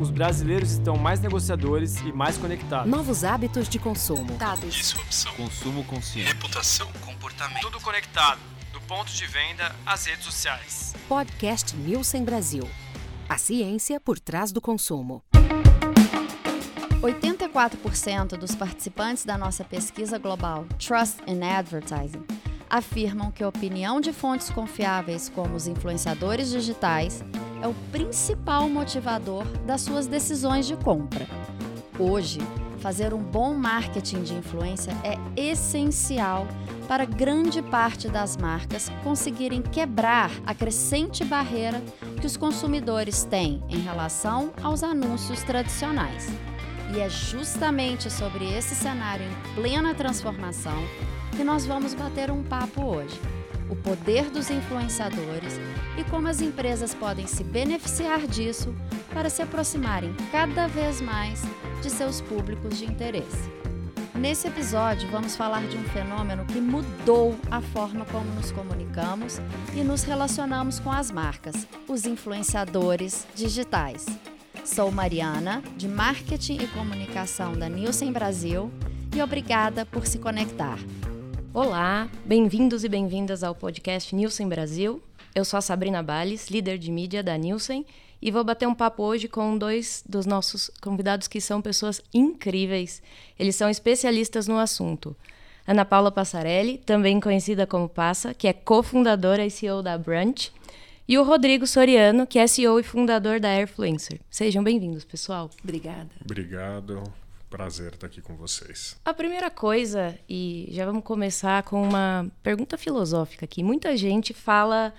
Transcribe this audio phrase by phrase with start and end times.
[0.00, 2.90] Os brasileiros estão mais negociadores e mais conectados.
[2.90, 4.36] Novos hábitos de consumo.
[4.36, 4.74] Dados.
[4.74, 5.32] Disrupção.
[5.34, 6.32] Consumo consciente.
[6.32, 6.88] Reputação.
[7.00, 7.62] Comportamento.
[7.62, 8.40] Tudo conectado,
[8.72, 10.94] do ponto de venda às redes sociais.
[11.08, 12.68] Podcast Nielsen Brasil.
[13.28, 15.22] A ciência por trás do consumo.
[17.00, 22.24] 84% dos participantes da nossa pesquisa global Trust in Advertising
[22.68, 27.22] afirmam que a opinião de fontes confiáveis, como os influenciadores digitais,
[27.64, 31.26] é o principal motivador das suas decisões de compra.
[31.98, 32.38] Hoje,
[32.80, 36.46] fazer um bom marketing de influência é essencial
[36.86, 41.82] para grande parte das marcas conseguirem quebrar a crescente barreira
[42.20, 46.28] que os consumidores têm em relação aos anúncios tradicionais.
[46.94, 50.84] E é justamente sobre esse cenário em plena transformação
[51.34, 53.18] que nós vamos bater um papo hoje.
[53.68, 55.58] O poder dos influenciadores
[55.96, 58.74] e como as empresas podem se beneficiar disso
[59.12, 61.42] para se aproximarem cada vez mais
[61.82, 63.50] de seus públicos de interesse.
[64.14, 69.40] Nesse episódio, vamos falar de um fenômeno que mudou a forma como nos comunicamos
[69.74, 74.06] e nos relacionamos com as marcas: os influenciadores digitais.
[74.64, 78.70] Sou Mariana, de Marketing e Comunicação da Nielsen Brasil,
[79.14, 80.78] e obrigada por se conectar.
[81.54, 85.00] Olá, bem-vindos e bem-vindas ao podcast Nielsen Brasil.
[85.32, 87.86] Eu sou a Sabrina Bales, líder de mídia da Nielsen,
[88.20, 93.00] e vou bater um papo hoje com dois dos nossos convidados que são pessoas incríveis.
[93.38, 95.14] Eles são especialistas no assunto.
[95.64, 100.52] Ana Paula Passarelli, também conhecida como Passa, que é cofundadora e CEO da Brunch,
[101.06, 104.18] e o Rodrigo Soriano, que é CEO e fundador da Airfluencer.
[104.28, 105.48] Sejam bem-vindos, pessoal.
[105.62, 106.10] Obrigada.
[106.20, 107.04] Obrigado.
[107.54, 108.96] Prazer estar aqui com vocês.
[109.04, 113.62] A primeira coisa, e já vamos começar com uma pergunta filosófica aqui.
[113.62, 114.92] Muita gente fala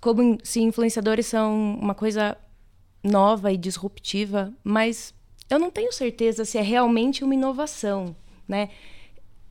[0.00, 2.38] como se influenciadores são uma coisa
[3.02, 5.12] nova e disruptiva, mas
[5.50, 8.16] eu não tenho certeza se é realmente uma inovação,
[8.48, 8.70] né?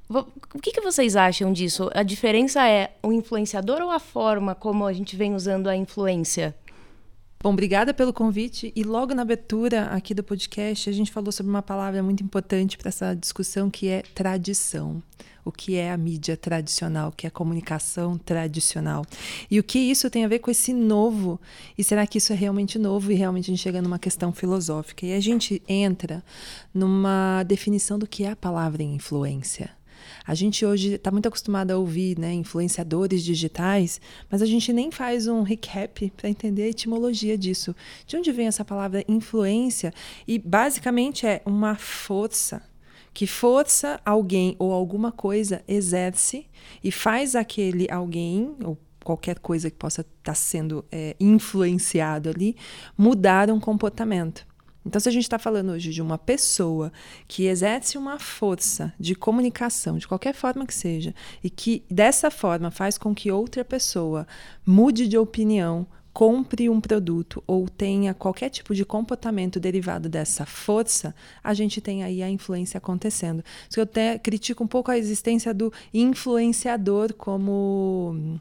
[0.09, 1.91] O que, que vocês acham disso?
[1.93, 6.55] A diferença é o influenciador ou a forma como a gente vem usando a influência?
[7.43, 8.71] Bom, obrigada pelo convite.
[8.73, 12.77] E logo na abertura aqui do podcast, a gente falou sobre uma palavra muito importante
[12.77, 15.03] para essa discussão que é tradição.
[15.43, 19.05] O que é a mídia tradicional, o que é a comunicação tradicional.
[19.51, 21.37] E o que isso tem a ver com esse novo?
[21.77, 23.11] E será que isso é realmente novo?
[23.11, 25.05] E realmente a gente chega numa questão filosófica.
[25.05, 26.23] E a gente entra
[26.73, 29.69] numa definição do que é a palavra influência.
[30.25, 34.91] A gente hoje está muito acostumado a ouvir né, influenciadores digitais, mas a gente nem
[34.91, 37.75] faz um recap para entender a etimologia disso.
[38.07, 39.93] De onde vem essa palavra influência?
[40.27, 42.61] E basicamente é uma força.
[43.13, 46.47] Que força alguém ou alguma coisa exerce
[46.83, 52.55] e faz aquele alguém, ou qualquer coisa que possa estar tá sendo é, influenciado ali,
[52.97, 54.47] mudar um comportamento.
[54.85, 56.91] Então, se a gente está falando hoje de uma pessoa
[57.27, 62.69] que exerce uma força de comunicação, de qualquer forma que seja, e que dessa forma
[62.69, 64.27] faz com que outra pessoa
[64.65, 71.15] mude de opinião, compre um produto ou tenha qualquer tipo de comportamento derivado dessa força,
[71.43, 73.43] a gente tem aí a influência acontecendo.
[73.67, 78.39] Isso eu até critico um pouco a existência do influenciador como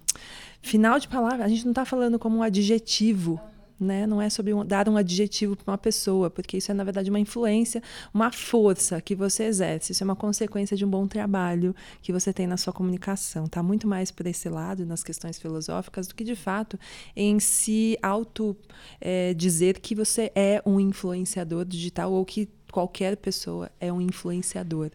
[0.60, 1.46] final de palavra.
[1.46, 3.40] A gente não está falando como um adjetivo
[3.82, 4.06] né?
[4.06, 7.10] Não é sobre um, dar um adjetivo para uma pessoa, porque isso é, na verdade,
[7.10, 7.82] uma influência,
[8.12, 9.92] uma força que você exerce.
[9.92, 13.44] Isso é uma consequência de um bom trabalho que você tem na sua comunicação.
[13.44, 16.78] Está muito mais por esse lado, nas questões filosóficas, do que, de fato,
[17.16, 18.56] em se auto
[19.00, 24.90] é, dizer que você é um influenciador digital ou que qualquer pessoa é um influenciador.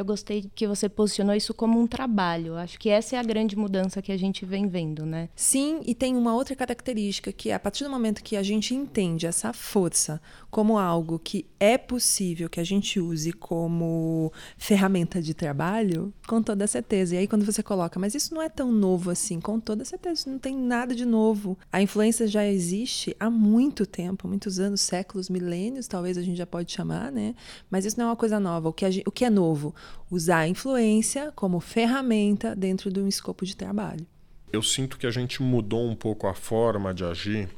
[0.00, 2.56] Eu gostei que você posicionou isso como um trabalho.
[2.56, 5.28] Acho que essa é a grande mudança que a gente vem vendo, né?
[5.36, 8.74] Sim, e tem uma outra característica que é a partir do momento que a gente
[8.74, 10.18] entende essa força
[10.50, 16.66] como algo que é possível que a gente use como ferramenta de trabalho, com toda
[16.66, 17.14] certeza.
[17.14, 20.20] E aí quando você coloca, mas isso não é tão novo assim, com toda certeza,
[20.20, 21.58] isso não tem nada de novo.
[21.72, 26.46] A influência já existe há muito tempo, muitos anos, séculos, milênios, talvez a gente já
[26.46, 27.34] pode chamar, né?
[27.70, 28.68] Mas isso não é uma coisa nova.
[28.68, 29.74] O que, gente, o que é novo?
[30.10, 34.04] usar a influência como ferramenta dentro de um escopo de trabalho.
[34.52, 37.48] Eu sinto que a gente mudou um pouco a forma de agir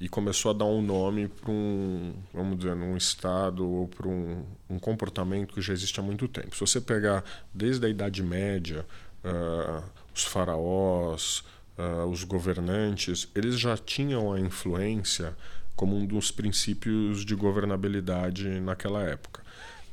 [0.00, 4.42] e começou a dar um nome para um, vamos dizer, um estado ou para um,
[4.68, 6.54] um, comportamento que já existe há muito tempo.
[6.54, 8.86] Se você pegar desde a Idade Média,
[9.22, 11.44] uh, os faraós,
[11.78, 15.36] uh, os governantes, eles já tinham a influência
[15.76, 19.42] como um dos princípios de governabilidade naquela época.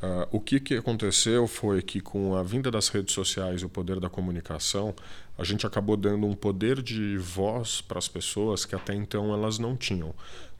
[0.01, 3.69] Uh, o que, que aconteceu foi que, com a vinda das redes sociais e o
[3.69, 4.93] poder da comunicação,
[5.37, 9.57] a gente acabou dando um poder de voz para as pessoas que até então elas
[9.57, 10.13] não tinham.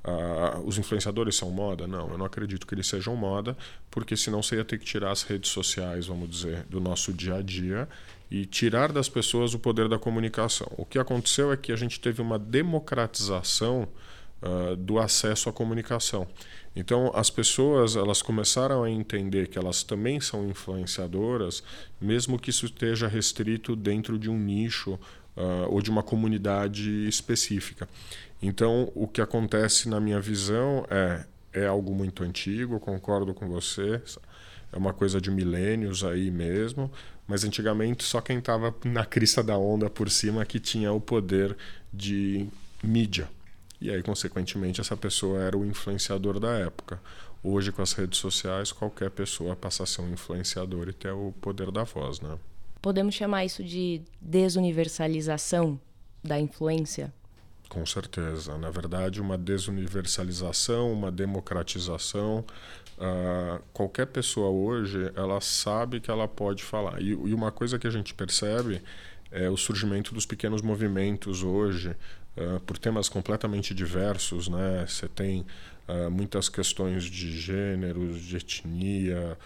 [0.08, 1.86] Uh, os influenciadores são moda?
[1.86, 3.56] Não, eu não acredito que eles sejam moda,
[3.92, 7.36] porque senão você ia ter que tirar as redes sociais, vamos dizer, do nosso dia
[7.36, 7.88] a dia
[8.32, 10.68] e tirar das pessoas o poder da comunicação.
[10.78, 13.88] O que aconteceu é que a gente teve uma democratização
[14.42, 16.28] uh, do acesso à comunicação.
[16.80, 21.64] Então, as pessoas elas começaram a entender que elas também são influenciadoras,
[22.00, 24.94] mesmo que isso esteja restrito dentro de um nicho
[25.36, 27.90] uh, ou de uma comunidade específica.
[28.42, 34.02] Então, o que acontece na minha visão é é algo muito antigo, concordo com você.
[34.72, 36.92] É uma coisa de milênios aí mesmo,
[37.28, 41.58] mas antigamente só quem estava na crista da onda por cima que tinha o poder
[41.92, 42.48] de
[42.84, 43.28] mídia.
[43.80, 47.00] E aí, consequentemente, essa pessoa era o influenciador da época.
[47.44, 51.32] Hoje, com as redes sociais, qualquer pessoa passa a ser um influenciador e ter o
[51.40, 52.38] poder da voz, né?
[52.82, 55.80] Podemos chamar isso de desuniversalização
[56.24, 57.14] da influência?
[57.70, 58.58] Com certeza.
[58.58, 62.46] Na verdade, uma desuniversalização, uma democratização.
[62.98, 67.02] Uh, qualquer pessoa hoje, ela sabe que ela pode falar.
[67.02, 68.82] E, e, uma coisa que a gente percebe
[69.30, 71.96] é o surgimento dos pequenos movimentos hoje,
[72.38, 74.48] uh, por temas completamente diversos.
[74.48, 74.86] Né?
[74.88, 75.46] Você tem
[75.88, 79.38] uh, muitas questões de gêneros, de etnia,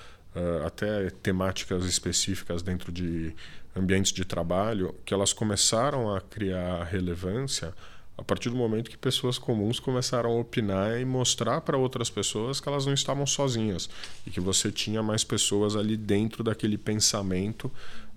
[0.66, 3.36] até temáticas específicas dentro de
[3.76, 7.74] ambientes de trabalho, que elas começaram a criar relevância
[8.22, 12.60] a partir do momento que pessoas comuns começaram a opinar e mostrar para outras pessoas
[12.60, 13.90] que elas não estavam sozinhas
[14.28, 17.72] e que você tinha mais pessoas ali dentro daquele pensamento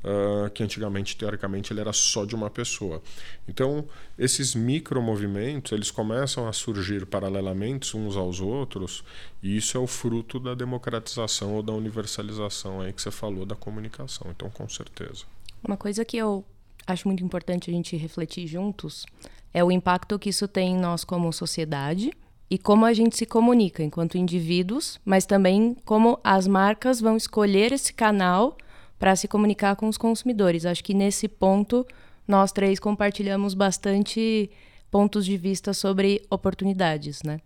[0.05, 3.03] uh, que antigamente teoricamente ele era só de uma pessoa.
[3.49, 3.85] Então
[4.19, 9.03] esses micromovimentos eles começam a surgir paralelamente uns aos outros
[9.43, 13.57] e isso é o fruto da democratização ou da universalização aí que você falou da
[13.57, 14.31] comunicação.
[14.31, 15.25] Então com certeza.
[15.67, 16.45] Uma coisa que eu
[16.87, 19.07] acho muito importante a gente refletir juntos
[19.53, 22.13] é o impacto que isso tem em nós como sociedade
[22.51, 27.73] e como a gente se comunica enquanto indivíduos, mas também como as marcas vão escolher
[27.73, 28.57] esse canal
[29.05, 30.65] para se comunicar com os consumidores.
[30.65, 31.87] Acho que nesse ponto
[32.27, 34.51] nós três compartilhamos bastante
[34.91, 37.39] pontos de vista sobre oportunidades, né?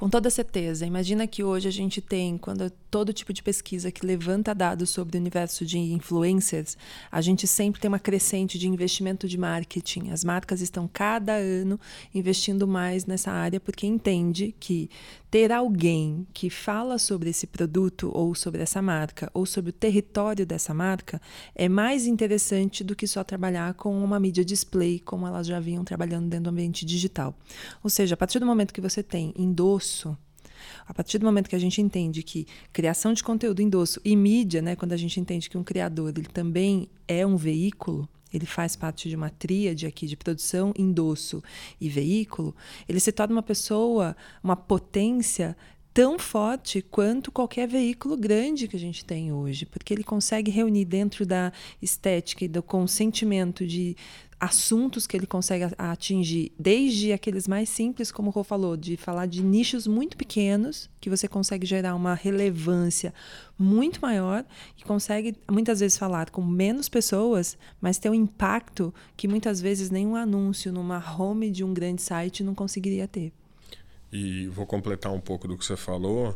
[0.00, 0.86] Com toda certeza.
[0.86, 5.18] Imagina que hoje a gente tem, quando todo tipo de pesquisa que levanta dados sobre
[5.18, 6.74] o universo de influencers,
[7.12, 10.08] a gente sempre tem uma crescente de investimento de marketing.
[10.08, 11.78] As marcas estão cada ano
[12.14, 14.88] investindo mais nessa área porque entende que
[15.30, 20.44] ter alguém que fala sobre esse produto ou sobre essa marca ou sobre o território
[20.44, 21.20] dessa marca
[21.54, 25.84] é mais interessante do que só trabalhar com uma mídia display como elas já vinham
[25.84, 27.32] trabalhando dentro do ambiente digital.
[27.84, 29.89] Ou seja, a partir do momento que você tem endosso
[30.86, 34.60] a partir do momento que a gente entende que criação de conteúdo, endosso e mídia,
[34.60, 38.76] né, quando a gente entende que um criador ele também é um veículo, ele faz
[38.76, 41.42] parte de uma tríade aqui de produção, endosso
[41.80, 42.54] e veículo,
[42.88, 45.56] ele se torna uma pessoa, uma potência
[45.92, 50.84] tão forte quanto qualquer veículo grande que a gente tem hoje, porque ele consegue reunir
[50.84, 51.52] dentro da
[51.82, 53.96] estética e do consentimento de
[54.40, 59.26] assuntos que ele consegue atingir, desde aqueles mais simples, como o Rô falou, de falar
[59.26, 63.12] de nichos muito pequenos, que você consegue gerar uma relevância
[63.58, 64.44] muito maior
[64.78, 69.90] e consegue muitas vezes falar com menos pessoas, mas ter um impacto que muitas vezes
[69.90, 73.32] nenhum anúncio numa home de um grande site não conseguiria ter.
[74.12, 76.30] E vou completar um pouco do que você falou.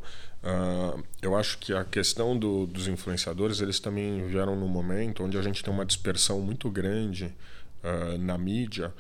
[0.44, 5.36] Uh, eu acho que a questão do, dos influenciadores, eles também vieram num momento onde
[5.36, 7.34] a gente tem uma dispersão muito grande
[7.84, 8.92] uh, na mídia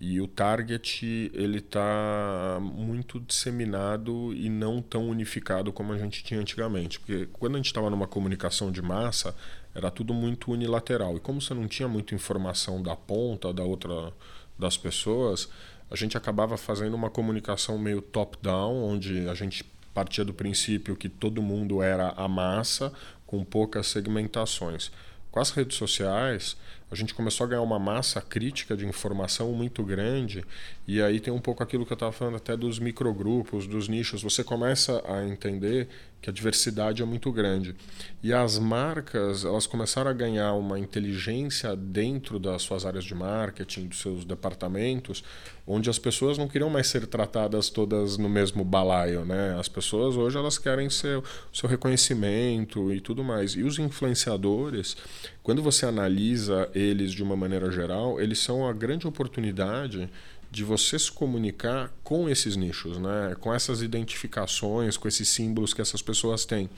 [0.00, 6.40] e o target ele está muito disseminado e não tão unificado como a gente tinha
[6.40, 9.34] antigamente porque quando a gente estava numa comunicação de massa
[9.74, 14.12] era tudo muito unilateral e como você não tinha muita informação da ponta da outra
[14.58, 15.48] das pessoas
[15.90, 20.96] a gente acabava fazendo uma comunicação meio top down onde a gente partia do princípio
[20.96, 22.92] que todo mundo era a massa
[23.26, 24.90] com poucas segmentações.
[25.30, 26.56] Com as redes sociais
[26.92, 30.44] a gente começou a ganhar uma massa crítica de informação muito grande
[30.86, 34.22] e aí tem um pouco aquilo que eu estava falando até dos microgrupos, dos nichos.
[34.22, 35.88] Você começa a entender
[36.20, 37.74] que a diversidade é muito grande.
[38.22, 43.88] E as marcas, elas começaram a ganhar uma inteligência dentro das suas áreas de marketing,
[43.88, 45.24] dos seus departamentos,
[45.66, 49.56] onde as pessoas não queriam mais ser tratadas todas no mesmo balaio, né?
[49.58, 53.52] As pessoas hoje elas querem ser o seu reconhecimento e tudo mais.
[53.52, 54.96] E os influenciadores,
[55.42, 60.08] quando você analisa eles de uma maneira geral, eles são a grande oportunidade
[60.52, 63.34] de você se comunicar com esses nichos, né?
[63.40, 66.68] com essas identificações, com esses símbolos que essas pessoas têm.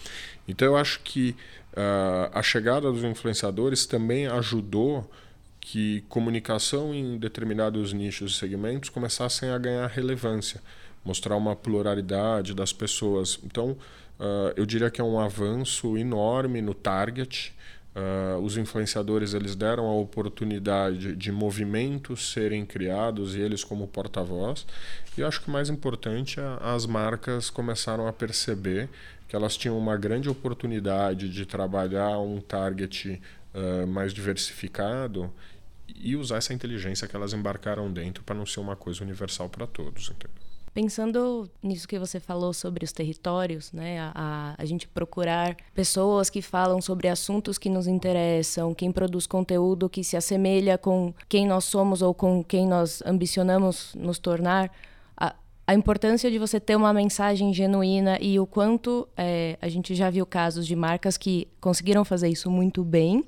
[0.46, 1.34] Então eu acho que
[1.72, 5.10] uh, a chegada dos influenciadores também ajudou
[5.60, 10.60] que comunicação em determinados nichos e segmentos começassem a ganhar relevância.
[11.04, 13.38] mostrar uma pluralidade das pessoas.
[13.44, 13.72] Então,
[14.18, 17.54] uh, eu diria que é um avanço enorme no target.
[17.94, 24.66] Uh, os influenciadores eles deram a oportunidade de movimentos serem criados e eles como porta-voz.
[25.16, 28.88] E eu acho que o mais importante é as marcas começaram a perceber
[29.28, 33.22] que elas tinham uma grande oportunidade de trabalhar um target
[33.54, 35.32] uh, mais diversificado
[35.94, 39.68] e usar essa inteligência que elas embarcaram dentro para não ser uma coisa universal para
[39.68, 40.10] todos.
[40.10, 40.43] Entendeu?
[40.74, 46.42] Pensando nisso que você falou sobre os territórios, né, a, a, gente procurar pessoas que
[46.42, 51.62] falam sobre assuntos que nos interessam, quem produz conteúdo que se assemelha com quem nós
[51.62, 54.68] somos ou com quem nós ambicionamos nos tornar,
[55.16, 59.94] a, a importância de você ter uma mensagem genuína e o quanto é, a gente
[59.94, 63.24] já viu casos de marcas que conseguiram fazer isso muito bem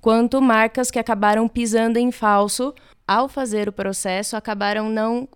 [0.00, 2.74] quanto marcas que acabaram pisando em falso
[3.06, 5.28] ao fazer o processo acabaram não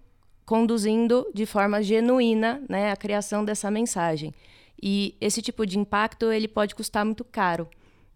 [0.51, 4.35] conduzindo de forma genuína né, a criação dessa mensagem.
[4.83, 7.69] E esse tipo de impacto ele pode custar muito caro.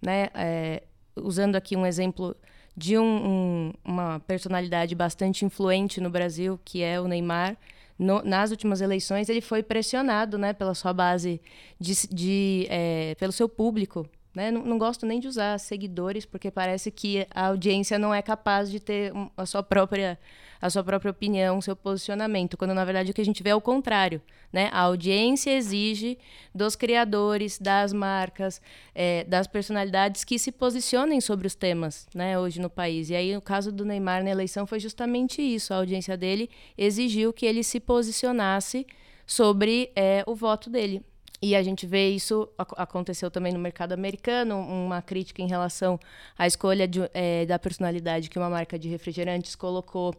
[0.02, 0.30] Né?
[0.34, 0.82] É,
[1.14, 2.34] usando aqui um exemplo
[2.76, 7.56] de um, um, uma personalidade bastante influente no Brasil, que é o Neymar,
[7.96, 11.40] no, nas últimas eleições ele foi pressionado né, pela sua base,
[11.78, 14.50] de, de é, pelo seu público, né?
[14.50, 18.68] Não, não, gosto nem de usar seguidores, porque parece que a audiência não é capaz
[18.68, 20.18] de ter a sua própria,
[20.64, 23.54] a sua própria opinião, seu posicionamento, quando na verdade o que a gente vê é
[23.54, 24.22] o contrário.
[24.50, 24.70] Né?
[24.72, 26.16] A audiência exige
[26.54, 28.62] dos criadores, das marcas,
[28.94, 33.10] é, das personalidades que se posicionem sobre os temas né, hoje no país.
[33.10, 35.74] E aí, o caso do Neymar na eleição foi justamente isso.
[35.74, 38.86] A audiência dele exigiu que ele se posicionasse
[39.26, 41.04] sobre é, o voto dele.
[41.44, 46.00] E a gente vê isso aconteceu também no mercado americano, uma crítica em relação
[46.38, 50.14] à escolha de, é, da personalidade que uma marca de refrigerantes colocou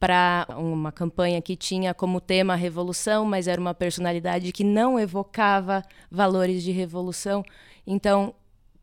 [0.00, 4.98] para uma campanha que tinha como tema a revolução, mas era uma personalidade que não
[4.98, 7.44] evocava valores de revolução.
[7.86, 8.34] Então,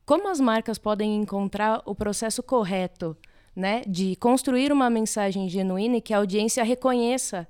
[0.05, 3.17] como as marcas podem encontrar o processo correto,
[3.55, 7.47] né, de construir uma mensagem genuína e que a audiência reconheça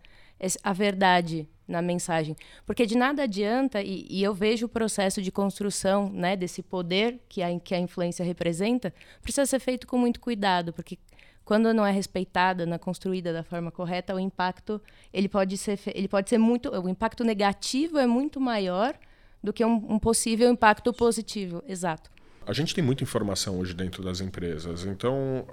[0.64, 2.36] a verdade na mensagem.
[2.66, 7.20] Porque de nada adianta, e, e, eu vejo o processo de construção né, desse poder
[7.30, 10.98] que a, que a influência representa, precisa ser feito com muito cuidado, porque
[11.46, 14.82] quando não é respeitada, não é construída da forma correta, o impacto
[15.14, 16.70] ele pode ser, ele pode ser muito.
[16.70, 18.98] O impacto negativo é muito maior
[19.44, 21.62] do que um, um possível impacto positivo.
[21.68, 22.10] Exato.
[22.46, 25.46] A gente tem muita informação hoje dentro das empresas, então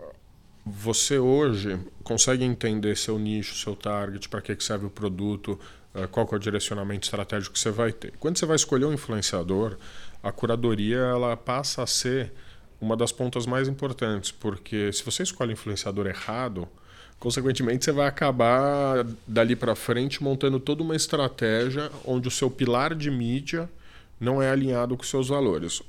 [0.64, 5.59] você hoje consegue entender seu nicho, seu target, para que serve o produto,
[6.11, 8.12] qual é o direcionamento estratégico que você vai ter.
[8.18, 9.76] Quando você vai escolher um influenciador,
[10.23, 12.32] a curadoria ela passa a ser
[12.80, 16.66] uma das pontas mais importantes, porque se você escolhe um influenciador errado,
[17.18, 22.94] consequentemente você vai acabar dali para frente montando toda uma estratégia onde o seu pilar
[22.94, 23.68] de mídia
[24.18, 25.82] não é alinhado com seus valores.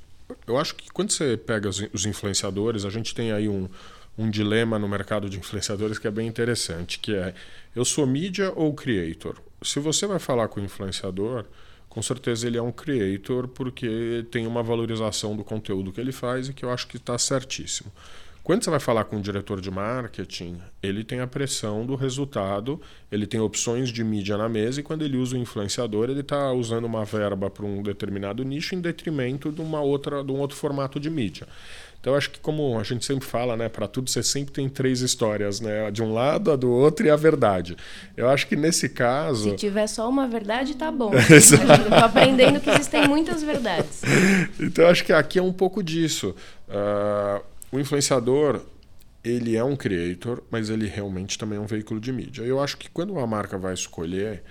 [0.46, 3.68] Eu acho que quando você pega os influenciadores, a gente tem aí um,
[4.16, 7.34] um dilema no mercado de influenciadores que é bem interessante, que é
[7.74, 9.36] eu sou mídia ou creator?
[9.64, 11.44] Se você vai falar com o influenciador,
[11.88, 16.48] com certeza ele é um creator porque tem uma valorização do conteúdo que ele faz
[16.48, 17.92] e que eu acho que está certíssimo.
[18.42, 22.80] Quando você vai falar com o diretor de marketing, ele tem a pressão do resultado,
[23.10, 26.50] ele tem opções de mídia na mesa e quando ele usa o influenciador, ele está
[26.52, 30.56] usando uma verba para um determinado nicho em detrimento de uma outra, de um outro
[30.56, 31.46] formato de mídia.
[32.02, 35.02] Então acho que como a gente sempre fala, né, para tudo você sempre tem três
[35.02, 37.76] histórias, né, de um lado, a do outro e a verdade.
[38.16, 41.12] Eu acho que nesse caso, se tiver só uma verdade, tá bom.
[41.30, 44.02] Estou aprendendo que existem muitas verdades.
[44.58, 46.34] Então acho que aqui é um pouco disso.
[46.68, 47.40] Uh,
[47.70, 48.60] o influenciador
[49.22, 52.42] ele é um creator, mas ele realmente também é um veículo de mídia.
[52.42, 54.42] Eu acho que quando uma marca vai escolher,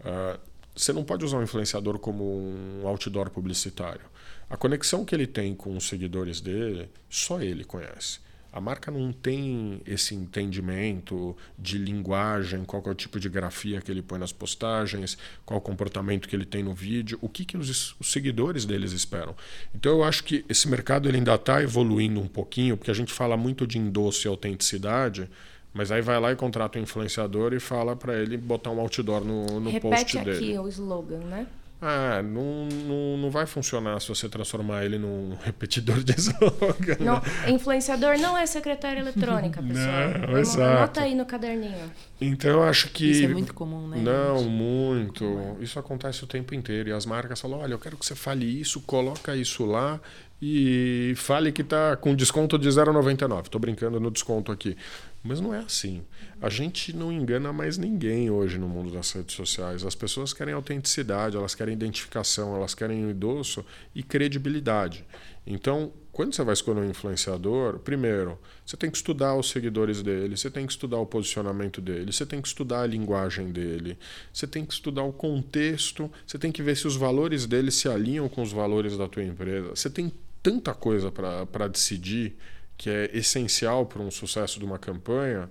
[0.00, 0.38] uh,
[0.76, 4.09] você não pode usar um influenciador como um outdoor publicitário.
[4.50, 8.18] A conexão que ele tem com os seguidores dele, só ele conhece.
[8.52, 13.92] A marca não tem esse entendimento de linguagem, qual é o tipo de grafia que
[13.92, 15.16] ele põe nas postagens,
[15.46, 18.90] qual o comportamento que ele tem no vídeo, o que, que os, os seguidores deles
[18.90, 19.36] esperam.
[19.72, 23.12] Então eu acho que esse mercado ele ainda está evoluindo um pouquinho, porque a gente
[23.12, 25.30] fala muito de endosso e autenticidade,
[25.72, 29.24] mas aí vai lá e contrata um influenciador e fala para ele botar um outdoor
[29.24, 30.30] no, no post dele.
[30.32, 31.46] Repete aqui o slogan, né?
[31.82, 36.96] Ah, não, não, não vai funcionar se você transformar ele num repetidor de slogan.
[37.00, 37.22] Não, né?
[37.48, 40.28] influenciador não é secretária eletrônica, pessoal.
[40.28, 40.62] Não, exato.
[40.62, 41.90] Anota aí no caderninho.
[42.20, 43.10] Então eu acho que.
[43.10, 43.98] Isso é muito comum, né?
[43.98, 44.50] Não, gente?
[44.50, 45.56] muito.
[45.60, 46.90] Isso acontece o tempo inteiro.
[46.90, 49.98] E as marcas falam: olha, eu quero que você fale isso, coloca isso lá
[50.42, 53.42] e fale que está com desconto de 0,99.
[53.44, 54.76] Estou brincando no desconto aqui.
[55.22, 56.02] Mas não é assim.
[56.40, 59.84] A gente não engana mais ninguém hoje no mundo das redes sociais.
[59.84, 65.04] As pessoas querem autenticidade, elas querem identificação, elas querem endosso e credibilidade.
[65.46, 70.36] Então, quando você vai escolher um influenciador, primeiro, você tem que estudar os seguidores dele,
[70.36, 73.98] você tem que estudar o posicionamento dele, você tem que estudar a linguagem dele,
[74.32, 77.88] você tem que estudar o contexto, você tem que ver se os valores dele se
[77.88, 79.70] alinham com os valores da tua empresa.
[79.70, 80.12] Você tem
[80.42, 82.36] tanta coisa para decidir
[82.80, 85.50] que é essencial para um sucesso de uma campanha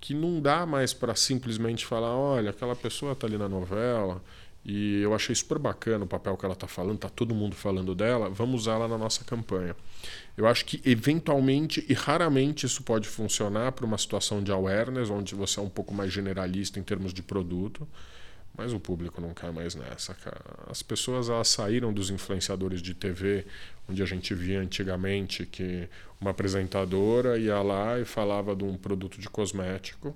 [0.00, 4.24] que não dá mais para simplesmente falar, olha, aquela pessoa está ali na novela
[4.64, 7.94] e eu achei super bacana o papel que ela está falando, está todo mundo falando
[7.94, 9.76] dela, vamos usá-la na nossa campanha.
[10.38, 15.34] Eu acho que eventualmente e raramente isso pode funcionar para uma situação de awareness, onde
[15.34, 17.86] você é um pouco mais generalista em termos de produto,
[18.60, 20.44] mas o público não cai mais nessa, cara.
[20.68, 23.46] As pessoas elas saíram dos influenciadores de TV,
[23.88, 25.88] onde a gente via antigamente que
[26.20, 30.14] uma apresentadora ia lá e falava de um produto de cosmético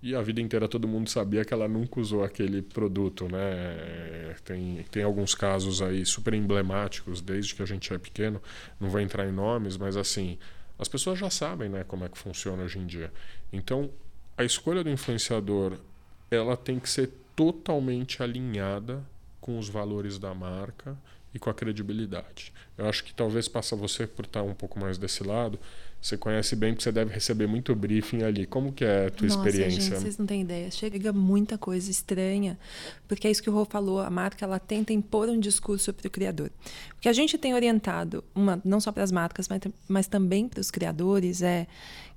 [0.00, 4.36] e a vida inteira todo mundo sabia que ela nunca usou aquele produto, né?
[4.44, 8.40] Tem, tem alguns casos aí super emblemáticos desde que a gente é pequeno,
[8.78, 10.38] não vou entrar em nomes, mas assim,
[10.78, 13.12] as pessoas já sabem, né, como é que funciona hoje em dia.
[13.52, 13.90] Então,
[14.36, 15.76] a escolha do influenciador,
[16.30, 19.04] ela tem que ser totalmente alinhada
[19.40, 20.96] com os valores da marca
[21.34, 22.52] e com a credibilidade.
[22.78, 25.58] Eu acho que talvez passa você por estar um pouco mais desse lado.
[26.00, 28.46] Você conhece bem, porque você deve receber muito briefing ali.
[28.46, 29.80] Como que é a tua Nossa, experiência?
[29.80, 30.70] Gente, vocês não têm ideia.
[30.70, 32.58] Chega muita coisa estranha,
[33.08, 34.00] porque é isso que o Rô falou.
[34.00, 36.50] A marca ela tenta impor um discurso para o criador.
[36.96, 40.46] O que a gente tem orientado, uma, não só para as marcas, mas, mas também
[40.46, 41.66] para os criadores, é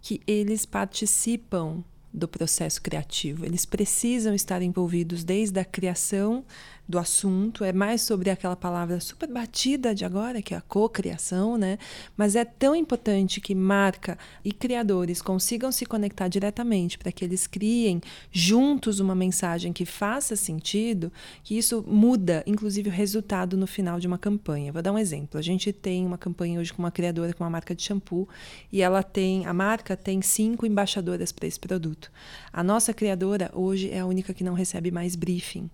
[0.02, 1.84] que eles participam
[2.14, 3.46] do processo criativo.
[3.46, 6.46] Eles precisam estar envolvidos desde a criação
[6.88, 11.58] do assunto, é mais sobre aquela palavra super batida de agora, que é a cocriação,
[11.58, 11.78] né?
[12.16, 17.46] Mas é tão importante que marca e criadores consigam se conectar diretamente para que eles
[17.46, 18.00] criem
[18.32, 21.12] juntos uma mensagem que faça sentido,
[21.44, 24.72] que isso muda, inclusive, o resultado no final de uma campanha.
[24.72, 25.38] Vou dar um exemplo.
[25.38, 28.30] A gente tem uma campanha hoje com uma criadora com uma marca de shampoo
[28.72, 32.10] e ela tem, a marca tem cinco embaixadoras para esse produto.
[32.54, 35.70] A nossa criadora hoje é a única que não recebe mais briefing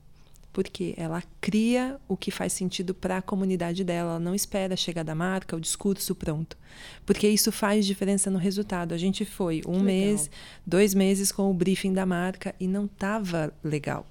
[0.53, 5.03] porque ela cria o que faz sentido para a comunidade dela, ela não espera chegar
[5.03, 6.55] da marca, o discurso pronto,
[7.05, 8.93] porque isso faz diferença no resultado.
[8.93, 10.29] A gente foi um mês,
[10.65, 14.05] dois meses com o briefing da marca e não estava legal.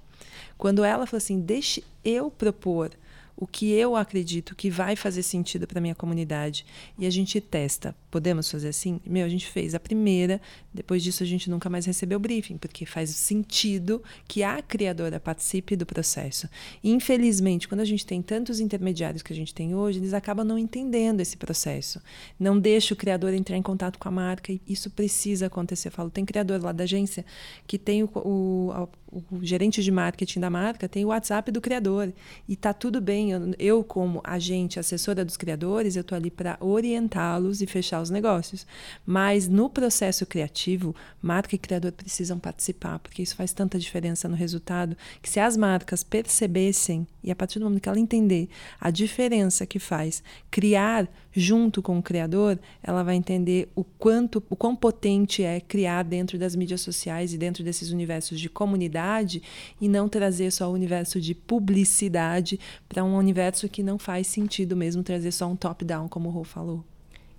[0.58, 2.90] Quando ela falou assim, deixe eu propor
[3.36, 6.64] o que eu acredito que vai fazer sentido para minha comunidade
[6.98, 7.94] e a gente testa.
[8.10, 9.00] Podemos fazer assim?
[9.06, 10.40] Meu, a gente fez a primeira,
[10.72, 15.74] depois disso a gente nunca mais recebeu briefing, porque faz sentido que a criadora participe
[15.74, 16.48] do processo.
[16.84, 20.46] E, infelizmente, quando a gente tem tantos intermediários que a gente tem hoje, eles acabam
[20.46, 22.00] não entendendo esse processo.
[22.38, 25.88] Não deixa o criador entrar em contato com a marca e isso precisa acontecer.
[25.88, 27.24] Eu falo, tem criador lá da agência
[27.66, 32.12] que tem o, o, o gerente de marketing da marca tem o WhatsApp do criador
[32.48, 33.21] e tá tudo bem.
[33.30, 38.10] Eu, eu como agente, assessora dos criadores, eu tô ali para orientá-los e fechar os
[38.10, 38.66] negócios.
[39.06, 44.34] Mas no processo criativo, marca e criador precisam participar, porque isso faz tanta diferença no
[44.34, 48.48] resultado que se as marcas percebessem e a partir do momento que ela entender
[48.80, 54.56] a diferença que faz criar junto com o criador, ela vai entender o quanto, o
[54.56, 59.42] quão potente é criar dentro das mídias sociais e dentro desses universos de comunidade
[59.80, 64.76] e não trazer só o universo de publicidade para um universo que não faz sentido
[64.76, 66.84] mesmo trazer só um top-down, como o Rô falou.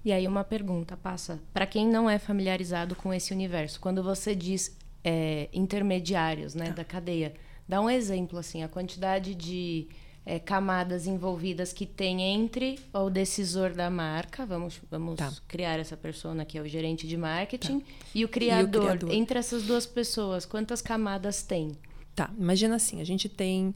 [0.03, 4.35] E aí uma pergunta passa para quem não é familiarizado com esse universo, quando você
[4.35, 6.73] diz é, intermediários, né, tá.
[6.73, 7.33] da cadeia,
[7.67, 9.87] dá um exemplo assim, a quantidade de
[10.25, 15.31] é, camadas envolvidas que tem entre o decisor da marca, vamos, vamos tá.
[15.47, 17.85] criar essa pessoa que é o gerente de marketing, tá.
[18.15, 18.63] e, o criador.
[18.63, 19.11] e o criador.
[19.11, 21.71] Entre essas duas pessoas, quantas camadas tem?
[22.15, 23.73] Tá, imagina assim, a gente tem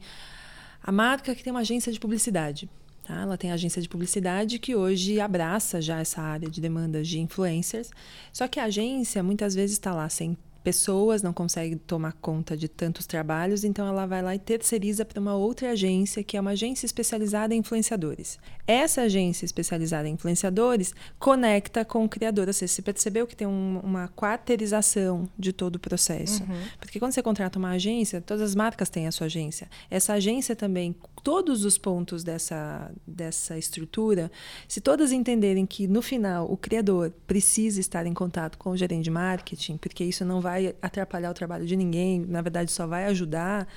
[0.82, 2.68] a marca que tem uma agência de publicidade.
[3.04, 3.22] Tá?
[3.22, 7.90] Ela tem agência de publicidade que hoje abraça já essa área de demandas de influencers.
[8.32, 12.68] Só que a agência muitas vezes está lá sem pessoas, não consegue tomar conta de
[12.68, 16.50] tantos trabalhos, então ela vai lá e terceiriza para uma outra agência, que é uma
[16.50, 18.38] agência especializada em influenciadores.
[18.66, 22.52] Essa agência especializada em influenciadores conecta com o criador.
[22.52, 26.42] Você percebeu que tem um, uma quarteirização de todo o processo.
[26.42, 26.62] Uhum.
[26.78, 29.68] Porque quando você contrata uma agência, todas as marcas têm a sua agência.
[29.90, 34.30] Essa agência também, todos os pontos dessa, dessa estrutura,
[34.66, 39.04] se todas entenderem que no final o criador precisa estar em contato com o gerente
[39.04, 42.86] de marketing, porque isso não vai vai atrapalhar o trabalho de ninguém, na verdade só
[42.86, 43.68] vai ajudar.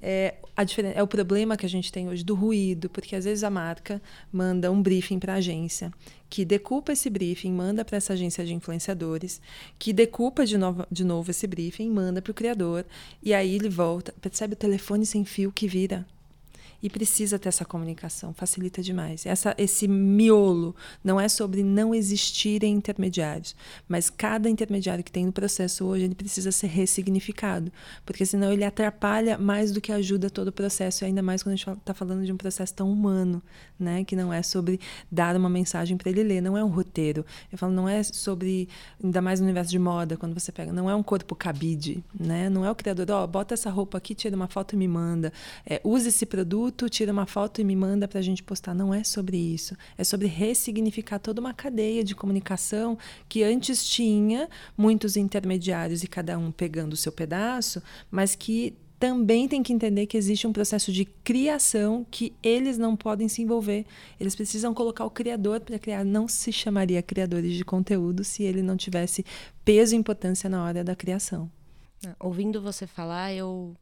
[0.00, 3.44] É, a é o problema que a gente tem hoje do ruído, porque às vezes
[3.44, 4.02] a marca
[4.32, 5.92] manda um briefing para a agência,
[6.28, 9.40] que decupa esse briefing, manda para essa agência de influenciadores,
[9.78, 10.56] que decupa de
[10.90, 12.84] de novo esse briefing, manda para o criador,
[13.22, 14.12] e aí ele volta.
[14.20, 16.04] Percebe o telefone sem fio que vira?
[16.82, 19.26] E precisa ter essa comunicação, facilita demais.
[19.26, 23.56] Essa, esse miolo não é sobre não existirem intermediários,
[23.88, 27.72] mas cada intermediário que tem no processo hoje ele precisa ser ressignificado,
[28.06, 31.56] porque senão ele atrapalha mais do que ajuda todo o processo, ainda mais quando a
[31.56, 33.42] gente está falando de um processo tão humano,
[33.78, 37.24] né, que não é sobre dar uma mensagem para ele ler, não é um roteiro.
[37.50, 38.68] Eu falo, não é sobre,
[39.02, 42.48] ainda mais no universo de moda, quando você pega, não é um corpo cabide, né,
[42.48, 44.86] não é o criador, ó, oh, bota essa roupa aqui, tira uma foto e me
[44.86, 45.32] manda,
[45.66, 48.74] é, use esse produto produto, tira uma foto e me manda para a gente postar.
[48.74, 49.76] Não é sobre isso.
[49.96, 56.38] É sobre ressignificar toda uma cadeia de comunicação que antes tinha muitos intermediários e cada
[56.38, 60.92] um pegando o seu pedaço, mas que também tem que entender que existe um processo
[60.92, 63.86] de criação que eles não podem se envolver.
[64.18, 66.04] Eles precisam colocar o criador para criar.
[66.04, 69.24] Não se chamaria criadores de conteúdo se ele não tivesse
[69.64, 71.50] peso e importância na hora da criação.
[72.18, 73.76] Ouvindo você falar, eu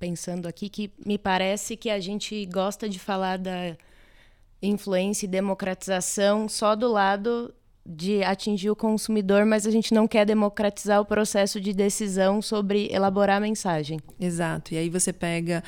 [0.00, 3.76] pensando aqui que me parece que a gente gosta de falar da
[4.62, 10.24] influência e democratização só do lado de atingir o consumidor, mas a gente não quer
[10.24, 14.00] democratizar o processo de decisão sobre elaborar a mensagem.
[14.18, 14.74] Exato.
[14.74, 15.62] E aí você pega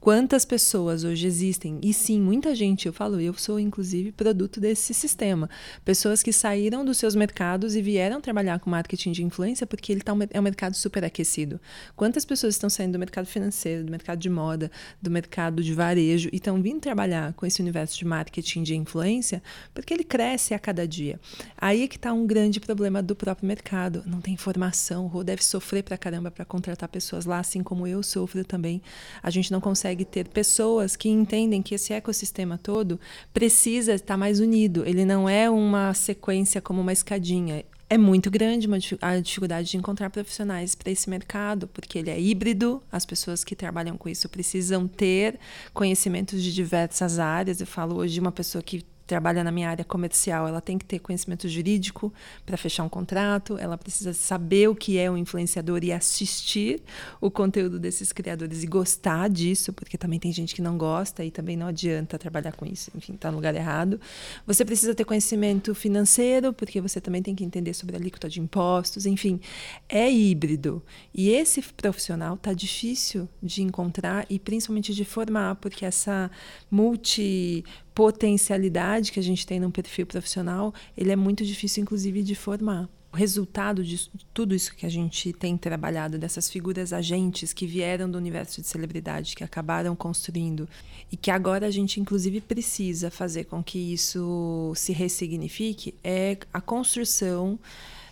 [0.00, 1.80] Quantas pessoas hoje existem?
[1.82, 5.50] E sim, muita gente, eu falo, eu sou inclusive produto desse sistema.
[5.84, 10.00] Pessoas que saíram dos seus mercados e vieram trabalhar com marketing de influência porque ele
[10.00, 11.60] tá um, é um mercado super aquecido.
[11.96, 14.70] Quantas pessoas estão saindo do mercado financeiro, do mercado de moda,
[15.02, 19.42] do mercado de varejo e estão vindo trabalhar com esse universo de marketing de influência
[19.74, 21.18] porque ele cresce a cada dia.
[21.56, 24.04] Aí é que está um grande problema do próprio mercado.
[24.06, 28.00] Não tem informação, ou deve sofrer pra caramba para contratar pessoas lá, assim como eu
[28.00, 28.80] sofro também.
[29.20, 33.00] A gente não consegue consegue ter pessoas que entendem que esse ecossistema todo
[33.32, 34.84] precisa estar mais unido.
[34.86, 37.64] Ele não é uma sequência como uma escadinha.
[37.88, 38.68] É muito grande
[39.00, 43.56] a dificuldade de encontrar profissionais para esse mercado, porque ele é híbrido, as pessoas que
[43.56, 45.38] trabalham com isso precisam ter
[45.72, 47.60] conhecimentos de diversas áreas.
[47.60, 50.84] Eu falo hoje de uma pessoa que trabalha na minha área comercial, ela tem que
[50.84, 52.12] ter conhecimento jurídico
[52.44, 56.82] para fechar um contrato, ela precisa saber o que é um influenciador e assistir
[57.20, 61.30] o conteúdo desses criadores e gostar disso, porque também tem gente que não gosta e
[61.30, 63.98] também não adianta trabalhar com isso, enfim, está no lugar errado.
[64.46, 68.40] Você precisa ter conhecimento financeiro, porque você também tem que entender sobre a alíquota de
[68.40, 69.40] impostos, enfim,
[69.88, 70.82] é híbrido.
[71.14, 76.30] E esse profissional está difícil de encontrar e principalmente de formar, porque essa
[76.70, 77.64] multi
[77.98, 82.88] potencialidade que a gente tem num perfil profissional, ele é muito difícil, inclusive, de formar.
[83.12, 88.08] O resultado de tudo isso que a gente tem trabalhado, dessas figuras agentes que vieram
[88.08, 90.68] do universo de celebridade, que acabaram construindo,
[91.10, 96.60] e que agora a gente, inclusive, precisa fazer com que isso se ressignifique, é a
[96.60, 97.58] construção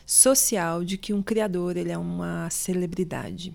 [0.05, 3.55] social de que um criador ele é uma celebridade.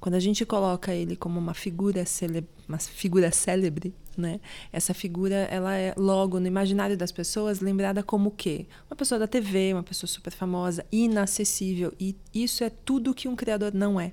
[0.00, 4.40] Quando a gente coloca ele como uma figura, cele uma figura célebre, né?
[4.72, 8.66] Essa figura, ela é logo no imaginário das pessoas lembrada como o quê?
[8.90, 11.92] Uma pessoa da TV, uma pessoa super famosa, inacessível.
[11.98, 14.12] E isso é tudo que um criador não é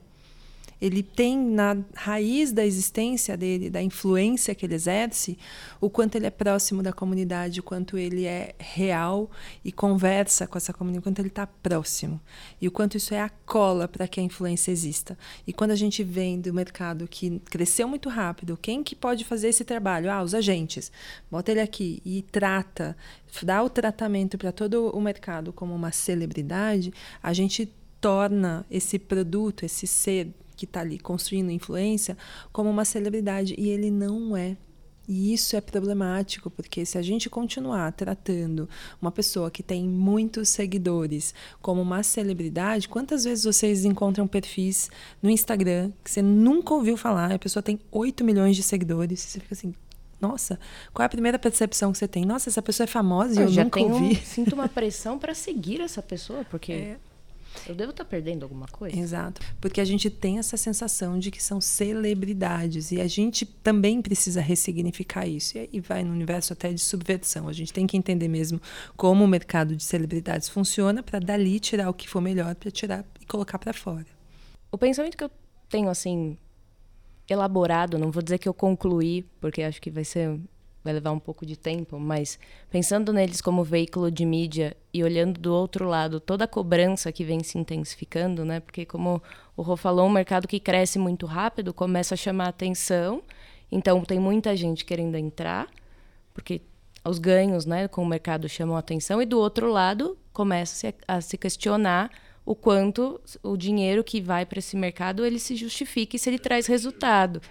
[0.82, 5.38] ele tem na raiz da existência dele, da influência que ele exerce,
[5.80, 9.30] o quanto ele é próximo da comunidade, o quanto ele é real
[9.64, 12.20] e conversa com essa comunidade, o quanto ele está próximo.
[12.62, 15.18] E o quanto isso é a cola para que a influência exista.
[15.48, 19.50] E quando a gente vem do mercado que cresceu muito rápido, quem que pode fazer
[19.50, 20.12] esse trabalho?
[20.12, 20.92] Ah, os agentes.
[21.30, 22.96] Bota ele aqui e trata,
[23.42, 29.64] dá o tratamento para todo o mercado como uma celebridade, a gente torna esse produto,
[29.64, 32.18] esse ser que está ali construindo influência
[32.52, 34.58] como uma celebridade e ele não é.
[35.08, 38.70] E isso é problemático, porque se a gente continuar tratando
[39.02, 44.90] uma pessoa que tem muitos seguidores como uma celebridade, quantas vezes vocês encontram perfis
[45.22, 49.42] no Instagram que você nunca ouviu falar, a pessoa tem 8 milhões de seguidores, você
[49.42, 49.74] fica assim,
[50.22, 50.58] nossa,
[50.94, 52.24] qual é a primeira percepção que você tem?
[52.24, 54.14] Nossa, essa pessoa é famosa e eu, eu já nunca ouvi.
[54.14, 56.98] Um, sinto uma pressão para seguir essa pessoa, porque é.
[57.68, 58.98] Eu devo estar tá perdendo alguma coisa?
[58.98, 59.42] Exato.
[59.62, 64.42] Porque a gente tem essa sensação de que são celebridades e a gente também precisa
[64.42, 65.58] ressignificar isso.
[65.58, 67.48] E aí vai no universo até de subversão.
[67.48, 68.62] A gente tem que entender mesmo
[68.96, 73.06] como o mercado de celebridades funciona para dali tirar o que for melhor para tirar
[73.20, 74.08] e colocar para fora.
[74.72, 75.32] O pensamento que eu
[75.70, 76.38] tenho assim
[77.30, 80.40] elaborado, não vou dizer que eu concluí, porque acho que vai ser
[80.84, 82.38] vai levar um pouco de tempo, mas
[82.70, 87.24] pensando neles como veículo de mídia e olhando do outro lado toda a cobrança que
[87.24, 88.60] vem se intensificando, né?
[88.60, 89.22] Porque como
[89.56, 93.24] o Rô falou, um mercado que cresce muito rápido começa a chamar atenção,
[93.72, 95.68] então tem muita gente querendo entrar,
[96.34, 96.62] porque
[97.06, 101.38] os ganhos, né, com o mercado chamam atenção e do outro lado começa a se
[101.38, 102.10] questionar
[102.46, 106.68] o quanto o dinheiro que vai para esse mercado ele se justifique se ele traz
[106.68, 107.42] resultado.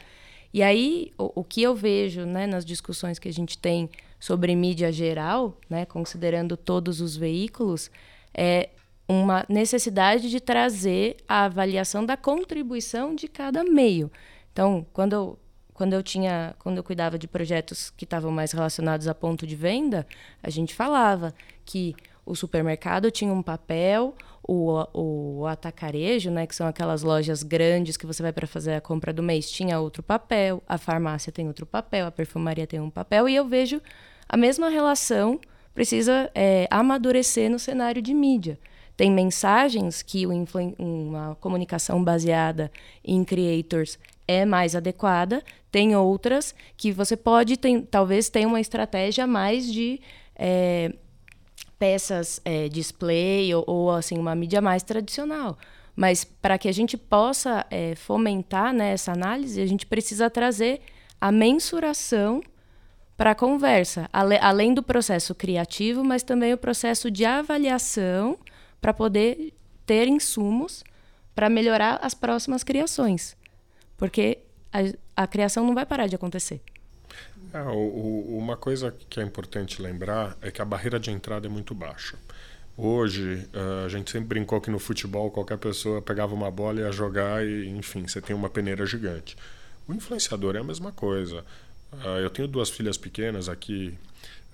[0.53, 3.89] E aí, o, o, que eu vejo né, nas discussões que a gente tem
[4.21, 7.91] sobre mídia geral, né, considerando todos os veículos,
[8.35, 8.69] é
[9.09, 14.11] uma necessidade de trazer a avaliação da contribuição de cada meio.
[14.53, 15.39] Então, quando eu,
[15.73, 19.57] quando eu tinha, quando eu cuidava de projetos que estavam mais relacionados a ponto de
[19.57, 20.07] venda,
[20.43, 21.35] a gente falava
[21.65, 27.97] que o supermercado tinha um papel, o, o atacarejo, né, que são aquelas lojas grandes
[27.97, 31.47] que você vai para fazer a compra do mês, tinha outro papel, a farmácia tem
[31.47, 33.81] outro papel, a perfumaria tem um papel, e eu vejo
[34.29, 35.41] a mesma relação
[35.75, 38.59] precisa é, amadurecer no cenário de mídia.
[38.97, 42.71] Tem mensagens que uma comunicação baseada
[43.03, 49.27] em creators é mais adequada, tem outras que você pode, tem, talvez, ter uma estratégia
[49.27, 50.01] mais de
[50.37, 50.93] é,
[51.83, 55.59] peças é, display ou, ou, assim uma mídia mais tradicional.
[55.97, 60.81] Mas para que a gente possa é, fomentar né, essa análise, a gente precisa trazer
[61.21, 62.41] a mensuração
[63.17, 68.39] para a conversa, ale, além do processo criativo, mas também o processo de avaliação
[68.81, 69.53] para poder
[69.85, 70.85] ter insumos
[71.35, 73.37] para melhorar as próximas criações.
[73.97, 74.39] Porque
[74.73, 76.63] a, a criação não vai parar de acontecer.
[77.53, 81.51] É, o, uma coisa que é importante lembrar é que a barreira de entrada é
[81.51, 82.17] muito baixa.
[82.77, 86.83] Hoje, uh, a gente sempre brincou que no futebol qualquer pessoa pegava uma bola e
[86.83, 89.37] ia jogar e, enfim, você tem uma peneira gigante.
[89.87, 91.45] O influenciador é a mesma coisa.
[91.93, 93.99] Uh, eu tenho duas filhas pequenas aqui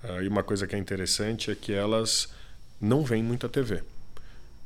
[0.03, 2.27] uh, e uma coisa que é interessante é que elas
[2.81, 3.81] não veem muita TV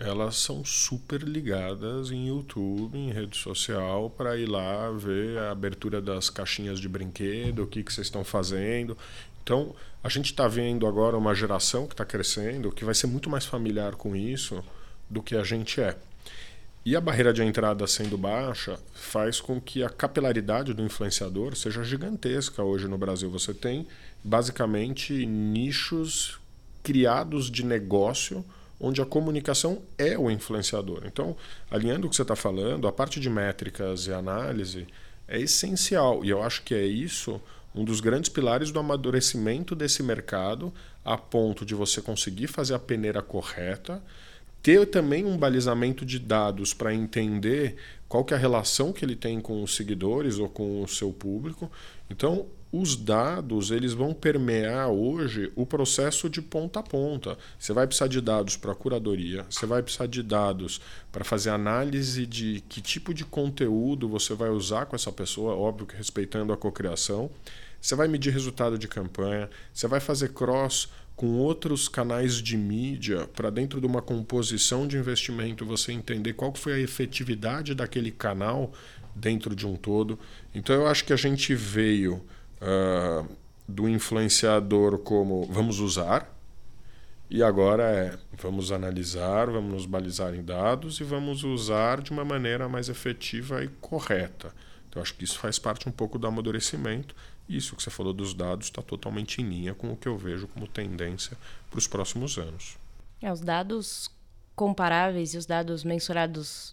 [0.03, 6.01] elas são super ligadas em YouTube, em rede social, para ir lá ver a abertura
[6.01, 8.97] das caixinhas de brinquedo, o que, que vocês estão fazendo.
[9.41, 13.29] Então, a gente está vendo agora uma geração que está crescendo, que vai ser muito
[13.29, 14.63] mais familiar com isso
[15.09, 15.97] do que a gente é.
[16.85, 21.81] E a barreira de entrada sendo baixa faz com que a capilaridade do influenciador seja
[21.81, 23.29] gigantesca hoje no Brasil.
[23.31, 23.87] Você tem
[24.21, 26.37] basicamente nichos
[26.83, 28.43] criados de negócio
[28.83, 31.03] onde a comunicação é o influenciador.
[31.05, 31.37] Então,
[31.71, 34.85] alinhando o que você está falando, a parte de métricas e análise
[35.25, 36.25] é essencial.
[36.25, 37.41] E eu acho que é isso
[37.73, 40.71] um dos grandes pilares do amadurecimento desse mercado,
[41.03, 44.03] a ponto de você conseguir fazer a peneira correta,
[44.61, 47.77] ter também um balizamento de dados para entender
[48.09, 51.11] qual que é a relação que ele tem com os seguidores ou com o seu
[51.11, 51.71] público.
[52.09, 57.37] Então, os dados eles vão permear hoje o processo de ponta a ponta.
[57.59, 60.81] Você vai precisar de dados para curadoria, você vai precisar de dados
[61.11, 65.85] para fazer análise de que tipo de conteúdo você vai usar com essa pessoa, óbvio
[65.85, 67.29] que respeitando a cocriação.
[67.79, 73.27] Você vai medir resultado de campanha, você vai fazer cross com outros canais de mídia
[73.35, 78.73] para dentro de uma composição de investimento você entender qual foi a efetividade daquele canal
[79.13, 80.17] dentro de um todo.
[80.55, 82.25] Então eu acho que a gente veio
[82.63, 83.27] uh,
[83.67, 86.33] do influenciador como vamos usar,
[87.29, 92.23] e agora é vamos analisar, vamos nos balizar em dados e vamos usar de uma
[92.23, 94.53] maneira mais efetiva e correta.
[94.87, 97.15] Então, acho que isso faz parte um pouco do amadurecimento.
[97.49, 100.47] Isso que você falou dos dados está totalmente em linha com o que eu vejo
[100.47, 101.35] como tendência
[101.71, 102.77] para os próximos anos.
[103.19, 104.11] É, os dados
[104.55, 106.72] comparáveis e os dados mensurados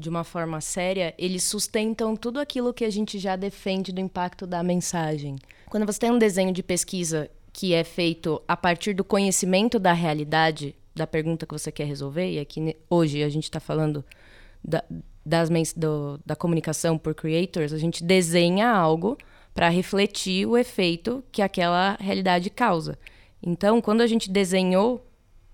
[0.00, 4.46] de uma forma séria, eles sustentam tudo aquilo que a gente já defende do impacto
[4.46, 5.36] da mensagem.
[5.68, 9.92] Quando você tem um desenho de pesquisa que é feito a partir do conhecimento da
[9.92, 14.04] realidade da pergunta que você quer resolver, e aqui hoje a gente está falando
[14.64, 14.82] da,
[15.24, 19.16] das, do, da comunicação por creators, a gente desenha algo
[19.54, 22.98] para refletir o efeito que aquela realidade causa.
[23.42, 25.04] Então, quando a gente desenhou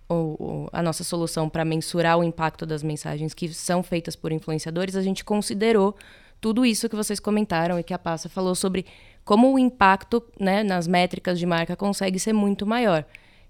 [0.09, 4.97] ou, a nossa solução para mensurar o impacto das mensagens que são feitas por influenciadores,
[4.97, 5.97] a gente considerou
[6.41, 8.87] tudo isso que vocês comentaram e que a Passa falou sobre
[9.25, 13.05] como o impacto né, nas métricas de marca consegue ser muito maior.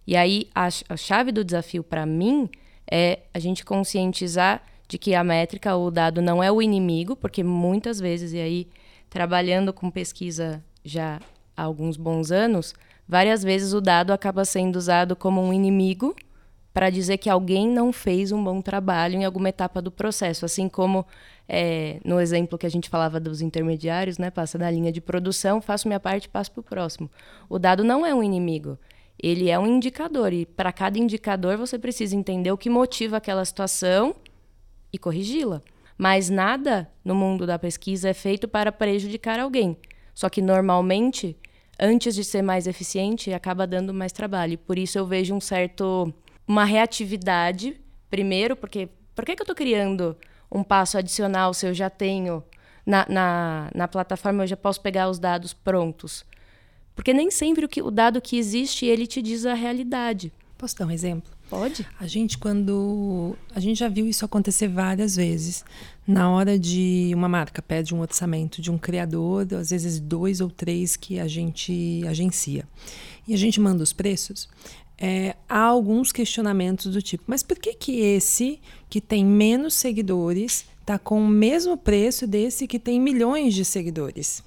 [0.07, 2.49] E aí a, a chave do desafio para mim
[2.91, 7.17] é a gente conscientizar de que a métrica ou o dado não é o inimigo,
[7.17, 8.69] porque muitas vezes, e aí
[9.11, 11.21] trabalhando com pesquisa já
[11.57, 12.73] há alguns bons anos,
[13.09, 16.15] várias vezes o dado acaba sendo usado como um inimigo
[16.77, 20.69] para dizer que alguém não fez um bom trabalho em alguma etapa do processo, assim
[20.69, 21.07] como
[21.49, 25.63] é, no exemplo que a gente falava dos intermediários, né, passa da linha de produção,
[25.63, 27.11] faço minha parte, passo para o próximo.
[27.49, 28.79] O dado não é um inimigo,
[29.19, 33.43] ele é um indicador e para cada indicador você precisa entender o que motiva aquela
[33.47, 34.15] situação
[34.93, 35.63] e corrigi-la.
[35.97, 39.79] Mas nada no mundo da pesquisa é feito para prejudicar alguém.
[40.13, 41.39] Só que normalmente,
[41.81, 44.59] antes de ser mais eficiente, acaba dando mais trabalho.
[44.59, 46.13] Por isso eu vejo um certo
[46.47, 47.81] uma reatividade,
[48.11, 50.17] primeiro, porque por que, que eu estou criando
[50.51, 52.45] um passo adicional se eu já tenho
[52.85, 56.25] na, na, na, plataforma, eu já posso pegar os dados prontos?
[56.95, 60.33] Porque nem sempre o, que, o dado que existe, ele te diz a realidade.
[60.57, 61.31] Posso dar um exemplo?
[61.49, 61.87] Pode.
[62.01, 63.37] A gente, quando.
[63.55, 65.65] A gente já viu isso acontecer várias vezes.
[66.07, 70.51] Na hora de uma marca pede um orçamento de um criador, às vezes dois ou
[70.51, 72.67] três que a gente agencia.
[73.29, 74.49] E a gente manda os preços
[74.99, 80.67] é, há alguns questionamentos do tipo: mas por que, que esse que tem menos seguidores
[80.81, 84.43] está com o mesmo preço desse que tem milhões de seguidores?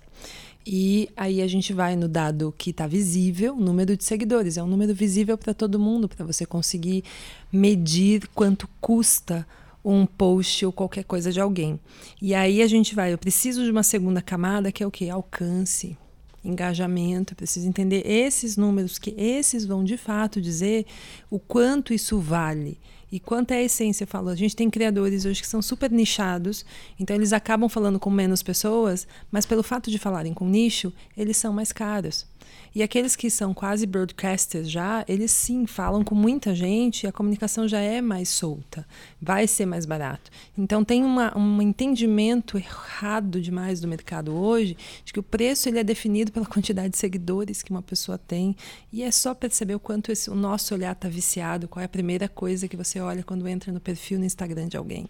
[0.66, 4.58] E aí a gente vai no dado que está visível, o número de seguidores.
[4.58, 7.04] É um número visível para todo mundo, para você conseguir
[7.52, 9.48] medir quanto custa
[9.84, 11.80] um post ou qualquer coisa de alguém.
[12.22, 15.10] E aí a gente vai, eu preciso de uma segunda camada que é o que?
[15.10, 15.98] Alcance
[16.44, 20.86] engajamento, preciso entender esses números, que esses vão de fato dizer
[21.30, 22.80] o quanto isso vale.
[23.12, 26.64] E quanto é a essência, falou, a gente tem criadores hoje que são super nichados,
[27.00, 31.36] então eles acabam falando com menos pessoas, mas pelo fato de falarem com nicho, eles
[31.36, 32.28] são mais caros.
[32.74, 37.12] E aqueles que são quase broadcasters já, eles sim falam com muita gente e a
[37.12, 38.86] comunicação já é mais solta,
[39.22, 40.30] vai ser mais barato.
[40.58, 45.80] Então tem uma, um entendimento errado demais do mercado hoje de que o preço ele
[45.80, 48.56] é definido pela quantidade de seguidores que uma pessoa tem
[48.94, 51.90] e é só perceber o quanto esse, o nosso olhar está viciado, qual é a
[51.90, 55.10] primeira coisa que você olha quando entra no perfil no Instagram de alguém.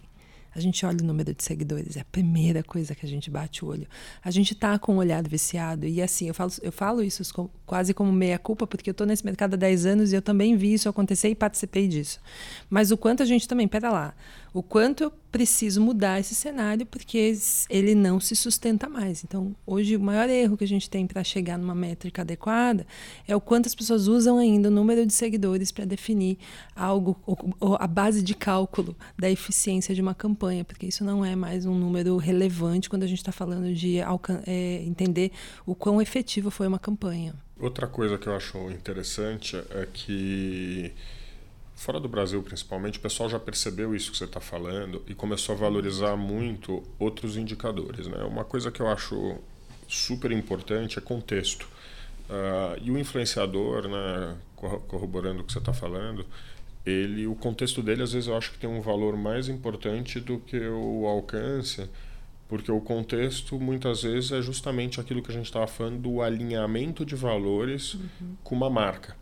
[0.54, 3.64] A gente olha o número de seguidores, é a primeira coisa que a gente bate
[3.64, 3.86] o olho.
[4.22, 5.86] A gente tá com o olhar viciado.
[5.86, 7.22] E assim, eu falo, eu falo isso
[7.64, 10.74] quase como meia-culpa, porque eu tô nesse mercado há 10 anos e eu também vi
[10.74, 12.20] isso acontecer e participei disso.
[12.68, 14.14] Mas o quanto a gente também, pera lá,
[14.52, 17.36] o quanto eu preciso mudar esse cenário porque
[17.68, 19.24] ele não se sustenta mais.
[19.24, 22.86] Então, hoje o maior erro que a gente tem para chegar numa métrica adequada
[23.26, 26.38] é o quanto as pessoas usam ainda o número de seguidores para definir
[26.74, 31.36] algo, ou, a base de cálculo da eficiência de uma campanha, porque isso não é
[31.36, 33.98] mais um número relevante quando a gente está falando de
[34.46, 35.32] é, entender
[35.64, 37.34] o quão efetivo foi uma campanha.
[37.58, 40.92] Outra coisa que eu acho interessante é que
[41.80, 45.54] Fora do Brasil, principalmente, o pessoal já percebeu isso que você está falando e começou
[45.54, 48.06] a valorizar muito outros indicadores.
[48.06, 48.22] Né?
[48.22, 49.38] Uma coisa que eu acho
[49.88, 51.66] super importante é contexto.
[52.28, 54.36] Uh, e o influenciador, né,
[54.88, 56.26] corroborando o que você está falando,
[56.84, 60.38] ele, o contexto dele, às vezes, eu acho que tem um valor mais importante do
[60.38, 61.88] que o alcance,
[62.46, 67.06] porque o contexto, muitas vezes, é justamente aquilo que a gente estava falando do alinhamento
[67.06, 68.36] de valores uhum.
[68.44, 69.18] com uma marca.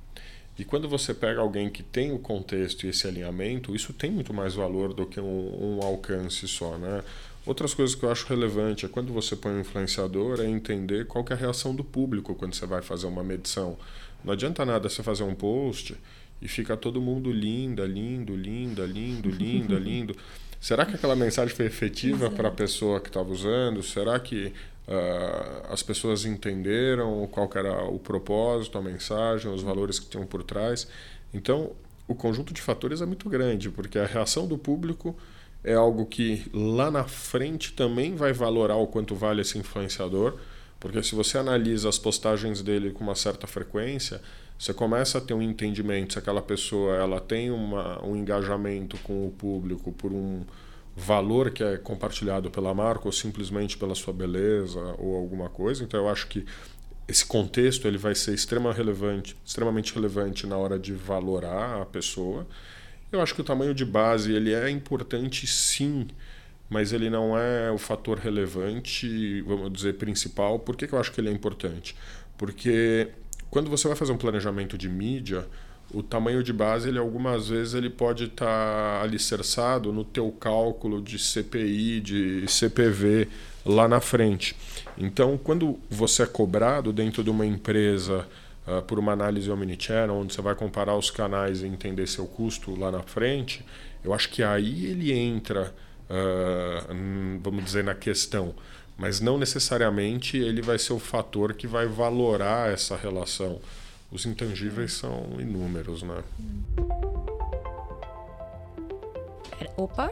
[0.58, 4.34] E quando você pega alguém que tem o contexto e esse alinhamento, isso tem muito
[4.34, 7.02] mais valor do que um, um alcance só, né?
[7.46, 11.24] Outras coisas que eu acho relevante é quando você põe um influenciador, é entender qual
[11.30, 13.78] é a reação do público quando você vai fazer uma medição.
[14.24, 15.96] Não adianta nada você fazer um post
[16.42, 20.16] e fica todo mundo linda, lindo, linda, lindo, linda, lindo.
[20.60, 23.82] Será que aquela mensagem foi efetiva para a pessoa que estava usando?
[23.82, 24.52] Será que
[24.88, 30.42] Uh, as pessoas entenderam qual era o propósito, a mensagem, os valores que tinham por
[30.42, 30.88] trás.
[31.32, 31.72] Então,
[32.06, 35.14] o conjunto de fatores é muito grande, porque a reação do público
[35.62, 40.38] é algo que lá na frente também vai valorar o quanto vale esse influenciador,
[40.80, 44.22] porque se você analisa as postagens dele com uma certa frequência,
[44.58, 49.26] você começa a ter um entendimento se aquela pessoa ela tem uma, um engajamento com
[49.26, 50.44] o público por um
[50.98, 55.84] valor que é compartilhado pela marca ou simplesmente pela sua beleza ou alguma coisa.
[55.84, 56.44] Então eu acho que
[57.06, 62.46] esse contexto ele vai ser extrema relevante, extremamente relevante na hora de valorar a pessoa.
[63.12, 66.08] Eu acho que o tamanho de base ele é importante sim,
[66.68, 70.58] mas ele não é o fator relevante, vamos dizer, principal.
[70.58, 71.96] Por que, que eu acho que ele é importante?
[72.36, 73.08] Porque
[73.48, 75.46] quando você vai fazer um planejamento de mídia,
[75.92, 81.00] o tamanho de base, ele algumas vezes ele pode estar tá alicerçado no teu cálculo
[81.00, 83.28] de CPI, de CPV
[83.64, 84.54] lá na frente.
[84.96, 88.26] Então, quando você é cobrado dentro de uma empresa
[88.66, 92.78] uh, por uma análise omnichannel, onde você vai comparar os canais e entender seu custo
[92.78, 93.64] lá na frente,
[94.04, 95.74] eu acho que aí ele entra,
[96.10, 98.54] uh, vamos dizer, na questão.
[98.96, 103.58] Mas não necessariamente ele vai ser o fator que vai valorar essa relação
[104.10, 106.22] os intangíveis são inúmeros, né?
[109.76, 110.10] Opa,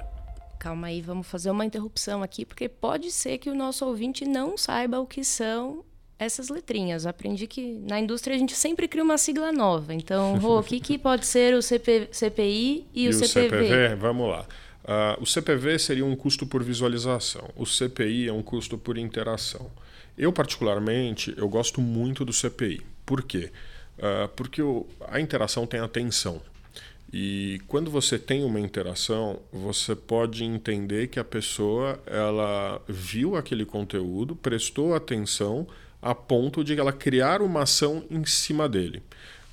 [0.59, 4.57] calma aí, vamos fazer uma interrupção aqui, porque pode ser que o nosso ouvinte não
[4.57, 5.85] saiba o que são
[6.19, 7.07] essas letrinhas.
[7.07, 9.93] Aprendi que na indústria a gente sempre cria uma sigla nova.
[9.93, 13.49] Então, Rô, o que, que pode ser o CP, CPI e, E o o CPV?
[13.49, 14.47] CPV, vamos lá.
[14.85, 17.49] Ah, o CPV seria um custo por visualização.
[17.57, 19.71] O CPI é um custo por interação.
[20.17, 22.81] Eu, particularmente, eu gosto muito do CPI.
[23.05, 23.51] Por quê?
[24.01, 26.41] Ah, porque o- a interação tem atenção.
[27.13, 33.65] E quando você tem uma interação, você pode entender que a pessoa ela viu aquele
[33.65, 35.67] conteúdo, prestou atenção
[36.03, 39.03] a ponto de ela criar uma ação em cima dele.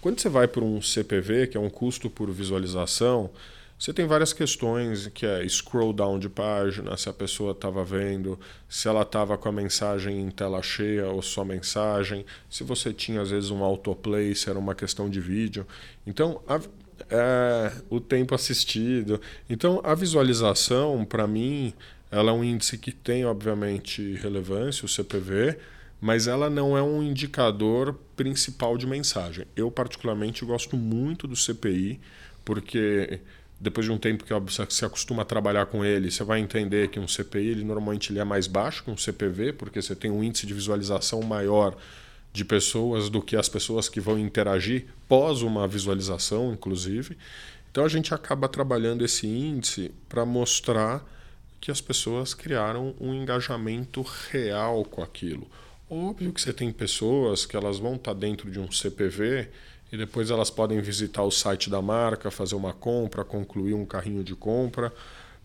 [0.02, 3.30] Quando você vai para um CPV, que é um custo por visualização,
[3.84, 8.40] você tem várias questões, que é scroll down de página, se a pessoa estava vendo,
[8.70, 13.20] se ela estava com a mensagem em tela cheia ou só mensagem, se você tinha
[13.20, 15.68] às vezes um autoplay, se era uma questão de vídeo.
[16.08, 16.62] Então, a,
[17.10, 19.20] é, o tempo assistido.
[19.50, 21.74] Então, a visualização, para mim,
[22.10, 25.58] ela é um índice que tem, obviamente, relevância, o CPV,
[26.00, 29.46] mas ela não é um indicador principal de mensagem.
[29.58, 32.00] Eu, particularmente, gosto muito do CPI,
[32.46, 33.20] porque
[33.64, 37.00] depois de um tempo que você acostuma a trabalhar com ele, você vai entender que
[37.00, 40.22] um CPI ele normalmente ele é mais baixo que um CPV, porque você tem um
[40.22, 41.74] índice de visualização maior
[42.34, 47.18] de pessoas do que as pessoas que vão interagir pós uma visualização, inclusive.
[47.72, 51.02] Então a gente acaba trabalhando esse índice para mostrar
[51.62, 55.48] que as pessoas criaram um engajamento real com aquilo.
[55.90, 59.48] Óbvio que você tem pessoas que elas vão estar dentro de um CPV
[59.94, 64.24] e depois elas podem visitar o site da marca, fazer uma compra, concluir um carrinho
[64.24, 64.92] de compra.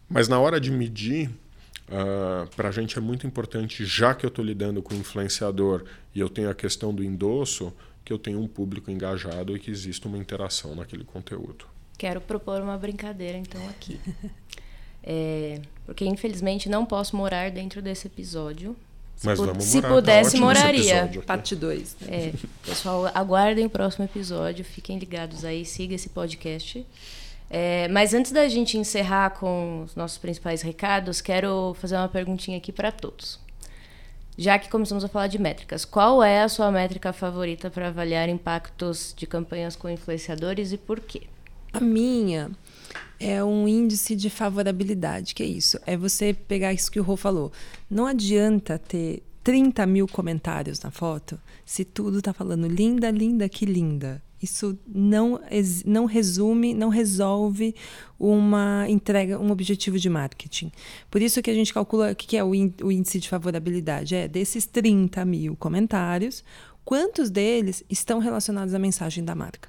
[0.08, 4.28] Mas na hora de medir, uh, para a gente é muito importante, já que eu
[4.28, 5.84] estou lidando com influenciador
[6.14, 9.70] e eu tenho a questão do endosso, que eu tenho um público engajado e que
[9.70, 11.66] exista uma interação naquele conteúdo.
[11.98, 14.00] Quero propor uma brincadeira, então, aqui.
[15.10, 18.76] É, porque, infelizmente, não posso morar dentro desse episódio.
[19.18, 21.10] Se, Mas vamos se morar, tá pudesse, esse moraria.
[21.26, 21.96] Parte 2.
[22.06, 22.32] É,
[22.64, 26.86] pessoal, aguardem o próximo episódio, fiquem ligados aí, siga esse podcast.
[27.50, 32.58] É, mas antes da gente encerrar com os nossos principais recados, quero fazer uma perguntinha
[32.58, 33.40] aqui para todos.
[34.36, 38.28] Já que começamos a falar de métricas, qual é a sua métrica favorita para avaliar
[38.28, 41.22] impactos de campanhas com influenciadores e por quê?
[41.72, 42.52] A minha
[43.20, 45.78] é um índice de favorabilidade, que é isso.
[45.86, 47.52] É você pegar isso que o Rô falou.
[47.90, 53.64] Não adianta ter 30 mil comentários na foto se tudo tá falando linda, linda, que
[53.64, 54.22] linda.
[54.40, 55.40] Isso não,
[55.84, 57.74] não resume, não resolve
[58.18, 60.70] uma entrega, um objetivo de marketing.
[61.10, 64.14] Por isso que a gente calcula o que é o índice de favorabilidade.
[64.14, 66.44] É desses 30 mil comentários,
[66.84, 69.68] quantos deles estão relacionados à mensagem da marca?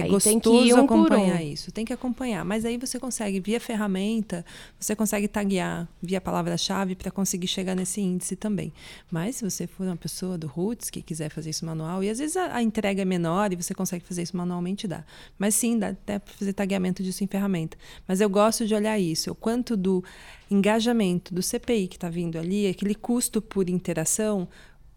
[0.00, 1.44] É Aí gostoso tem que ir um acompanhar um.
[1.44, 2.44] isso, tem que acompanhar.
[2.44, 4.44] Mas aí você consegue, via ferramenta,
[4.78, 8.72] você consegue taguear via palavra-chave para conseguir chegar nesse índice também.
[9.10, 12.18] Mas se você for uma pessoa do Roots que quiser fazer isso manual, e às
[12.18, 15.04] vezes a, a entrega é menor e você consegue fazer isso manualmente, dá.
[15.38, 17.76] Mas sim, dá até para fazer tagueamento disso em ferramenta.
[18.06, 20.02] Mas eu gosto de olhar isso, o quanto do
[20.50, 24.48] engajamento do CPI que está vindo ali, aquele custo por interação,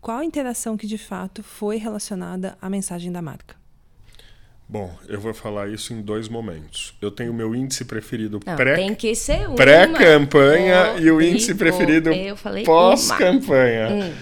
[0.02, 3.63] qual interação que de fato foi relacionada à mensagem da marca.
[4.68, 6.96] Bom, eu vou falar isso em dois momentos.
[7.02, 9.56] Eu tenho o meu índice preferido Não, pré tem que ser uma.
[9.56, 12.10] pré-campanha e o índice preferido
[12.66, 13.90] pós-campanha.
[13.90, 14.14] Hum.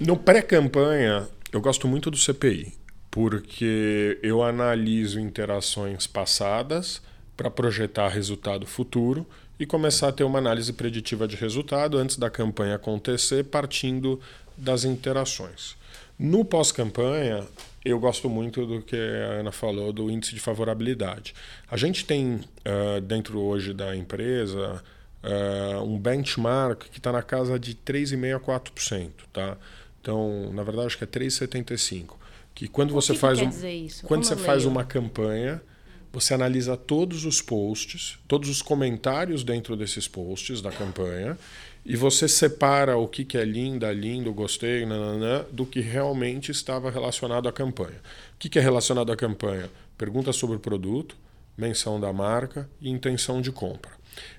[0.00, 2.72] No pré-campanha, eu gosto muito do CPI,
[3.10, 7.02] porque eu analiso interações passadas
[7.36, 9.26] para projetar resultado futuro
[9.58, 14.18] e começar a ter uma análise preditiva de resultado antes da campanha acontecer, partindo
[14.56, 15.76] das interações.
[16.18, 17.46] No pós-campanha,
[17.84, 21.34] eu gosto muito do que a Ana falou do índice de favorabilidade.
[21.70, 24.82] A gente tem ah, dentro hoje da empresa
[25.22, 29.10] ah, um benchmark que está na casa de 3,5% a 4%.
[29.32, 29.56] Tá?
[30.00, 32.10] Então, na verdade, acho que é 3,75%.
[32.54, 33.50] Que quando O você que que faz quer um,
[34.06, 35.62] quando Como você faz uma campanha,
[36.12, 41.38] você analisa todos os posts, todos os comentários dentro desses posts da campanha,
[41.84, 47.48] e você separa o que, é linda, lindo, gostei, nananã, do que realmente estava relacionado
[47.48, 48.00] à campanha.
[48.34, 49.70] O que, que é relacionado à campanha?
[49.96, 51.16] Pergunta sobre o produto,
[51.56, 53.92] menção da marca e intenção de compra.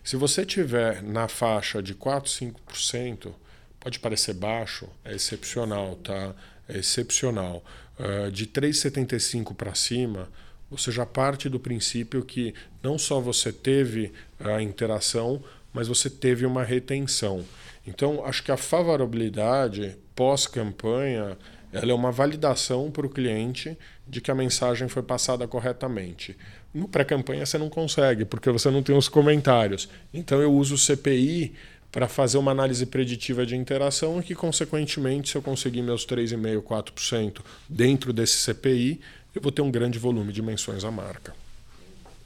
[0.04, 3.32] Se você tiver na faixa de 4, 5%,
[3.80, 6.36] pode parecer baixo, é excepcional, tá?
[6.68, 7.64] É excepcional.
[7.98, 10.28] Ah, de 3,75 para cima,
[10.70, 15.44] você já parte do princípio que não só você teve a interação,
[15.74, 17.44] mas você teve uma retenção.
[17.86, 21.38] Então, acho que a favorabilidade pós-campanha
[21.74, 26.36] Ela é uma validação para o cliente de que a mensagem foi passada corretamente.
[26.74, 29.88] No pré-campanha você não consegue, porque você não tem os comentários.
[30.14, 31.54] Então eu uso o CPI
[31.92, 36.62] para fazer uma análise preditiva de interação e que, consequentemente, se eu conseguir meus 3,5%,
[36.62, 39.00] 4% dentro desse CPI,
[39.34, 41.34] eu vou ter um grande volume de menções à marca.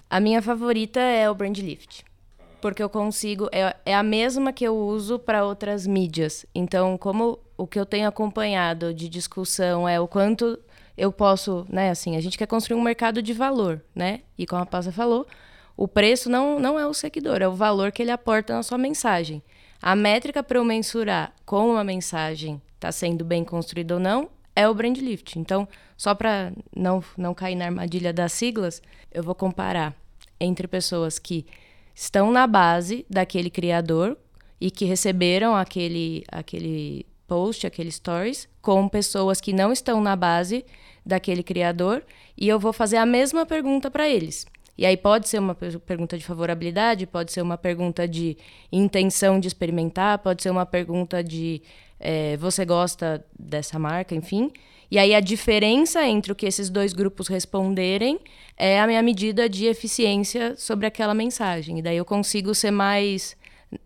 [0.10, 2.04] A minha favorita é o Brand Lift.
[2.62, 3.50] Porque eu consigo.
[3.52, 6.46] É, é a mesma que eu uso para outras mídias.
[6.54, 10.60] Então, como o que eu tenho acompanhado de discussão é o quanto
[10.98, 14.22] eu posso, né, assim, a gente quer construir um mercado de valor, né?
[14.38, 15.28] E como a Passa falou,
[15.76, 18.78] o preço não, não é o seguidor, é o valor que ele aporta na sua
[18.78, 19.44] mensagem.
[19.82, 24.68] A métrica para eu mensurar como uma mensagem está sendo bem construída ou não é
[24.70, 25.38] o brand lift.
[25.38, 28.82] Então, só para não, não cair na armadilha das siglas,
[29.12, 29.94] eu vou comparar
[30.40, 31.46] entre pessoas que
[31.96, 34.18] estão na base daquele criador
[34.60, 40.66] e que receberam aquele, aquele post, aquele stories, com pessoas que não estão na base
[41.06, 42.04] daquele criador
[42.38, 44.46] e eu vou fazer a mesma pergunta para eles.
[44.78, 48.38] E aí pode ser uma pergunta de favorabilidade, pode ser uma pergunta de
[48.70, 51.62] intenção de experimentar, pode ser uma pergunta de
[51.98, 54.52] é, você gosta dessa marca, enfim.
[54.90, 58.20] E aí a diferença entre o que esses dois grupos responderem
[58.58, 61.80] é a minha medida de eficiência sobre aquela mensagem.
[61.80, 63.36] E daí eu consigo ser mais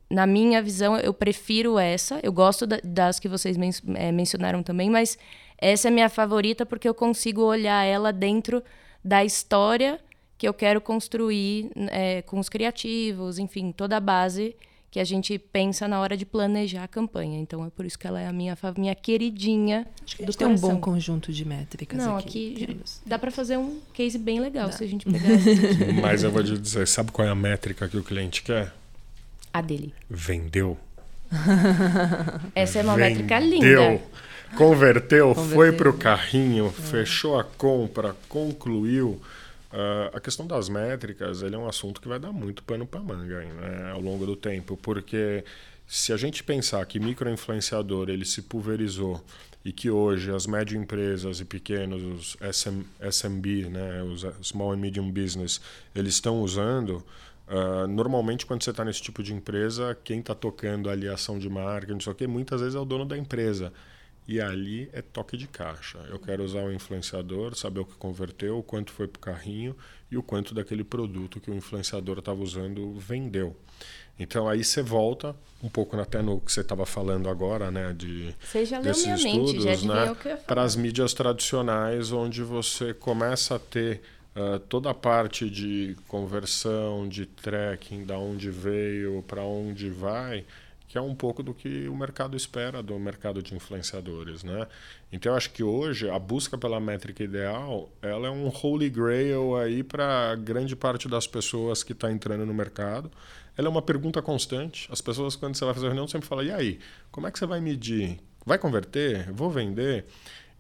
[0.10, 2.20] na minha visão, eu prefiro essa.
[2.22, 5.18] Eu gosto da, das que vocês men é, mencionaram também, mas
[5.58, 8.64] essa é minha favorita porque eu consigo olhar ela dentro
[9.04, 10.00] da história
[10.38, 14.56] que eu quero construir é, com os criativos, enfim, toda a base
[14.92, 17.40] que a gente pensa na hora de planejar a campanha.
[17.40, 19.88] Então é por isso que ela é a minha, minha queridinha.
[20.04, 22.54] Acho que a gente tem um bom conjunto de métricas Não, aqui.
[22.64, 24.72] aqui dá para fazer um case bem legal dá.
[24.72, 25.30] se a gente pegar.
[26.02, 28.74] Mas eu vou te dizer, sabe qual é a métrica que o cliente quer?
[29.54, 29.94] A dele.
[30.10, 30.78] Vendeu.
[32.56, 33.10] Essa é uma Vendeu.
[33.10, 34.02] métrica linda.
[34.58, 35.36] Converteu, Converteu.
[35.36, 36.70] foi para o carrinho, é.
[36.72, 39.22] fechou a compra, concluiu.
[39.72, 43.00] Uh, a questão das métricas ele é um assunto que vai dar muito pano para
[43.02, 45.44] manga né, ao longo do tempo, porque
[45.86, 49.24] se a gente pensar que microinfluenciador ele se pulverizou
[49.64, 54.78] e que hoje as médias empresas e pequenos, os SM, SMB, né, os Small and
[54.78, 55.62] Medium Business,
[55.96, 57.04] eles estão usando,
[57.50, 61.40] Uh, normalmente, quando você está nesse tipo de empresa, quem está tocando ali a ação
[61.40, 63.74] de marca, não sei o muitas vezes é o dono da empresa.
[64.30, 65.98] E ali é toque de caixa.
[66.08, 69.76] Eu quero usar o influenciador, saber o que converteu, o quanto foi para o carrinho
[70.12, 73.58] e o quanto daquele produto que o influenciador estava usando vendeu.
[74.20, 78.36] Então aí você volta um pouco até no que você estava falando agora, né, de
[78.40, 80.16] você já leu minha estudos, mente, já né,
[80.46, 84.00] para as mídias tradicionais, onde você começa a ter
[84.36, 90.46] uh, toda a parte de conversão, de tracking, da onde veio, para onde vai
[90.90, 94.68] que é um pouco do que o mercado espera do mercado de influenciadores, né?
[95.12, 99.56] Então eu acho que hoje a busca pela métrica ideal, ela é um holy grail
[99.56, 103.12] aí para grande parte das pessoas que está entrando no mercado.
[103.56, 104.90] Ela é uma pergunta constante.
[104.92, 106.80] As pessoas quando você vai fazer reunião sempre falam: "E aí,
[107.12, 108.20] como é que você vai medir?
[108.44, 109.32] Vai converter?
[109.32, 110.06] Vou vender?"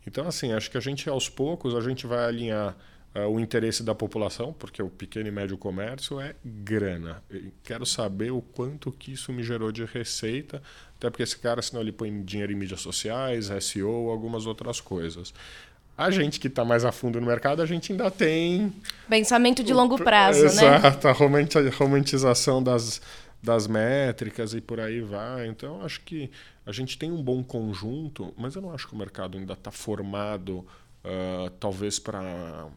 [0.06, 2.78] Então assim, acho que a gente aos poucos a gente vai alinhar
[3.16, 7.24] o interesse da população, porque o pequeno e médio comércio é grana.
[7.30, 10.62] Eu quero saber o quanto que isso me gerou de receita,
[10.96, 15.34] até porque esse cara, senão ele põe dinheiro em mídias sociais, SEO, algumas outras coisas.
[15.98, 18.74] A gente que está mais a fundo no mercado, a gente ainda tem.
[19.10, 20.78] Pensamento de longo prazo, Exato, né?
[20.78, 21.12] Exato, a
[21.72, 23.02] romantização das,
[23.44, 25.48] das métricas e por aí vai.
[25.48, 26.30] Então, acho que
[26.66, 29.72] a gente tem um bom conjunto, mas eu não acho que o mercado ainda está
[29.72, 30.60] formado,
[31.04, 32.68] uh, talvez, para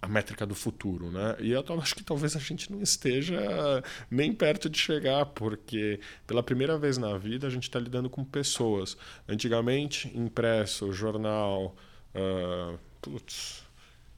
[0.00, 1.36] a métrica do futuro, né?
[1.40, 6.42] E eu acho que talvez a gente não esteja nem perto de chegar, porque pela
[6.42, 8.96] primeira vez na vida a gente está lidando com pessoas.
[9.28, 11.74] Antigamente, impresso, jornal,
[12.14, 13.64] uh, putz,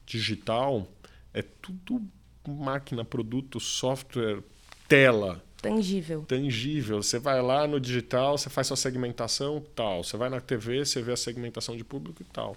[0.05, 0.87] digital,
[1.33, 2.01] é tudo
[2.47, 4.43] máquina, produto, software,
[4.87, 5.43] tela.
[5.61, 6.23] Tangível.
[6.25, 7.03] Tangível.
[7.03, 10.03] Você vai lá no digital, você faz sua segmentação, tal.
[10.03, 12.55] Você vai na TV, você vê a segmentação de público e tal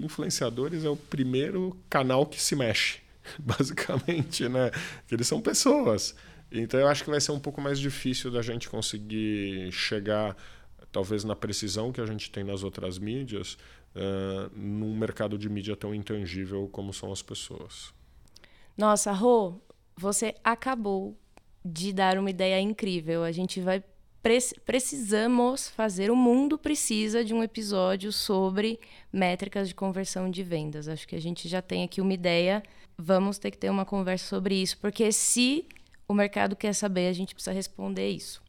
[0.00, 3.00] influenciadores é o primeiro canal que se mexe,
[3.38, 4.70] basicamente, né?
[5.10, 6.14] Eles são pessoas.
[6.50, 10.36] Então eu acho que vai ser um pouco mais difícil da gente conseguir chegar,
[10.92, 13.58] talvez, na precisão que a gente tem nas outras mídias,
[13.94, 17.92] uh, num mercado de mídia tão intangível como são as pessoas.
[18.76, 19.60] Nossa, Rô,
[19.96, 21.16] você acabou
[21.64, 23.24] de dar uma ideia incrível.
[23.24, 23.82] A gente vai
[24.64, 28.78] precisamos fazer, o mundo precisa de um episódio sobre
[29.12, 30.88] métricas de conversão de vendas.
[30.88, 32.62] Acho que a gente já tem aqui uma ideia,
[32.96, 35.66] vamos ter que ter uma conversa sobre isso, porque se
[36.08, 38.42] o mercado quer saber, a gente precisa responder isso.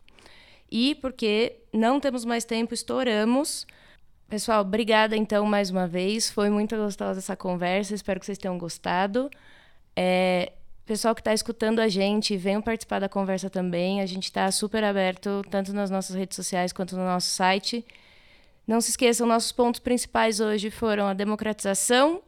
[0.69, 3.65] E porque não temos mais tempo, estouramos.
[4.27, 6.29] Pessoal, obrigada então mais uma vez.
[6.29, 7.95] Foi muito gostosa essa conversa.
[7.95, 9.29] Espero que vocês tenham gostado.
[9.95, 10.51] É,
[10.87, 14.01] pessoal que está escutando a gente, venham participar da conversa também.
[14.01, 17.85] A gente está super aberto, tanto nas nossas redes sociais quanto no nosso site.
[18.65, 22.21] Não se esqueçam, nossos pontos principais hoje foram a democratização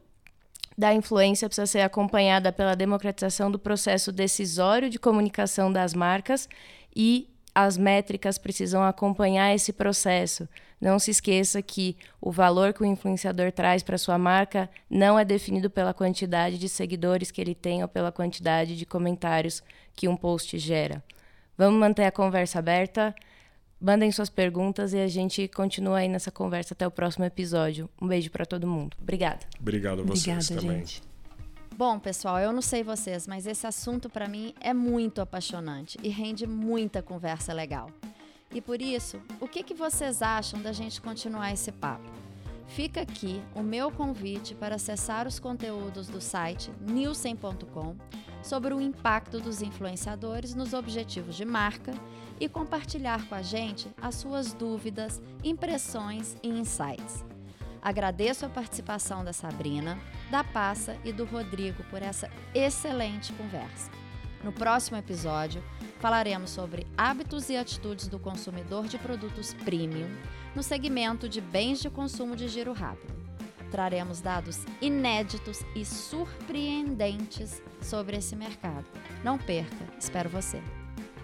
[0.76, 6.48] da influência precisa ser acompanhada pela democratização do processo decisório de comunicação das marcas
[6.94, 10.48] e as métricas precisam acompanhar esse processo.
[10.80, 15.24] Não se esqueça que o valor que o influenciador traz para sua marca não é
[15.24, 19.62] definido pela quantidade de seguidores que ele tem ou pela quantidade de comentários
[19.94, 21.02] que um post gera.
[21.56, 23.14] Vamos manter a conversa aberta.
[23.78, 27.88] Mandem suas perguntas e a gente continua aí nessa conversa até o próximo episódio.
[28.00, 28.96] Um beijo para todo mundo.
[29.00, 29.40] Obrigada.
[29.58, 30.78] Obrigado a vocês Obrigada, também.
[30.78, 31.09] gente.
[31.80, 36.10] Bom, pessoal, eu não sei vocês, mas esse assunto para mim é muito apaixonante e
[36.10, 37.88] rende muita conversa legal.
[38.52, 42.04] E por isso, o que, que vocês acham da gente continuar esse papo?
[42.66, 47.96] Fica aqui o meu convite para acessar os conteúdos do site nielsen.com
[48.42, 51.94] sobre o impacto dos influenciadores nos objetivos de marca
[52.38, 57.29] e compartilhar com a gente as suas dúvidas, impressões e insights.
[57.82, 59.98] Agradeço a participação da Sabrina,
[60.30, 63.90] da Passa e do Rodrigo por essa excelente conversa.
[64.44, 65.62] No próximo episódio,
[65.98, 70.08] falaremos sobre hábitos e atitudes do consumidor de produtos premium
[70.54, 73.20] no segmento de bens de consumo de giro rápido.
[73.70, 78.86] Traremos dados inéditos e surpreendentes sobre esse mercado.
[79.22, 80.60] Não perca, espero você.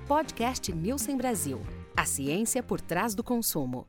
[0.07, 1.61] Podcast Nielsen Brasil.
[1.97, 3.87] A ciência por trás do consumo.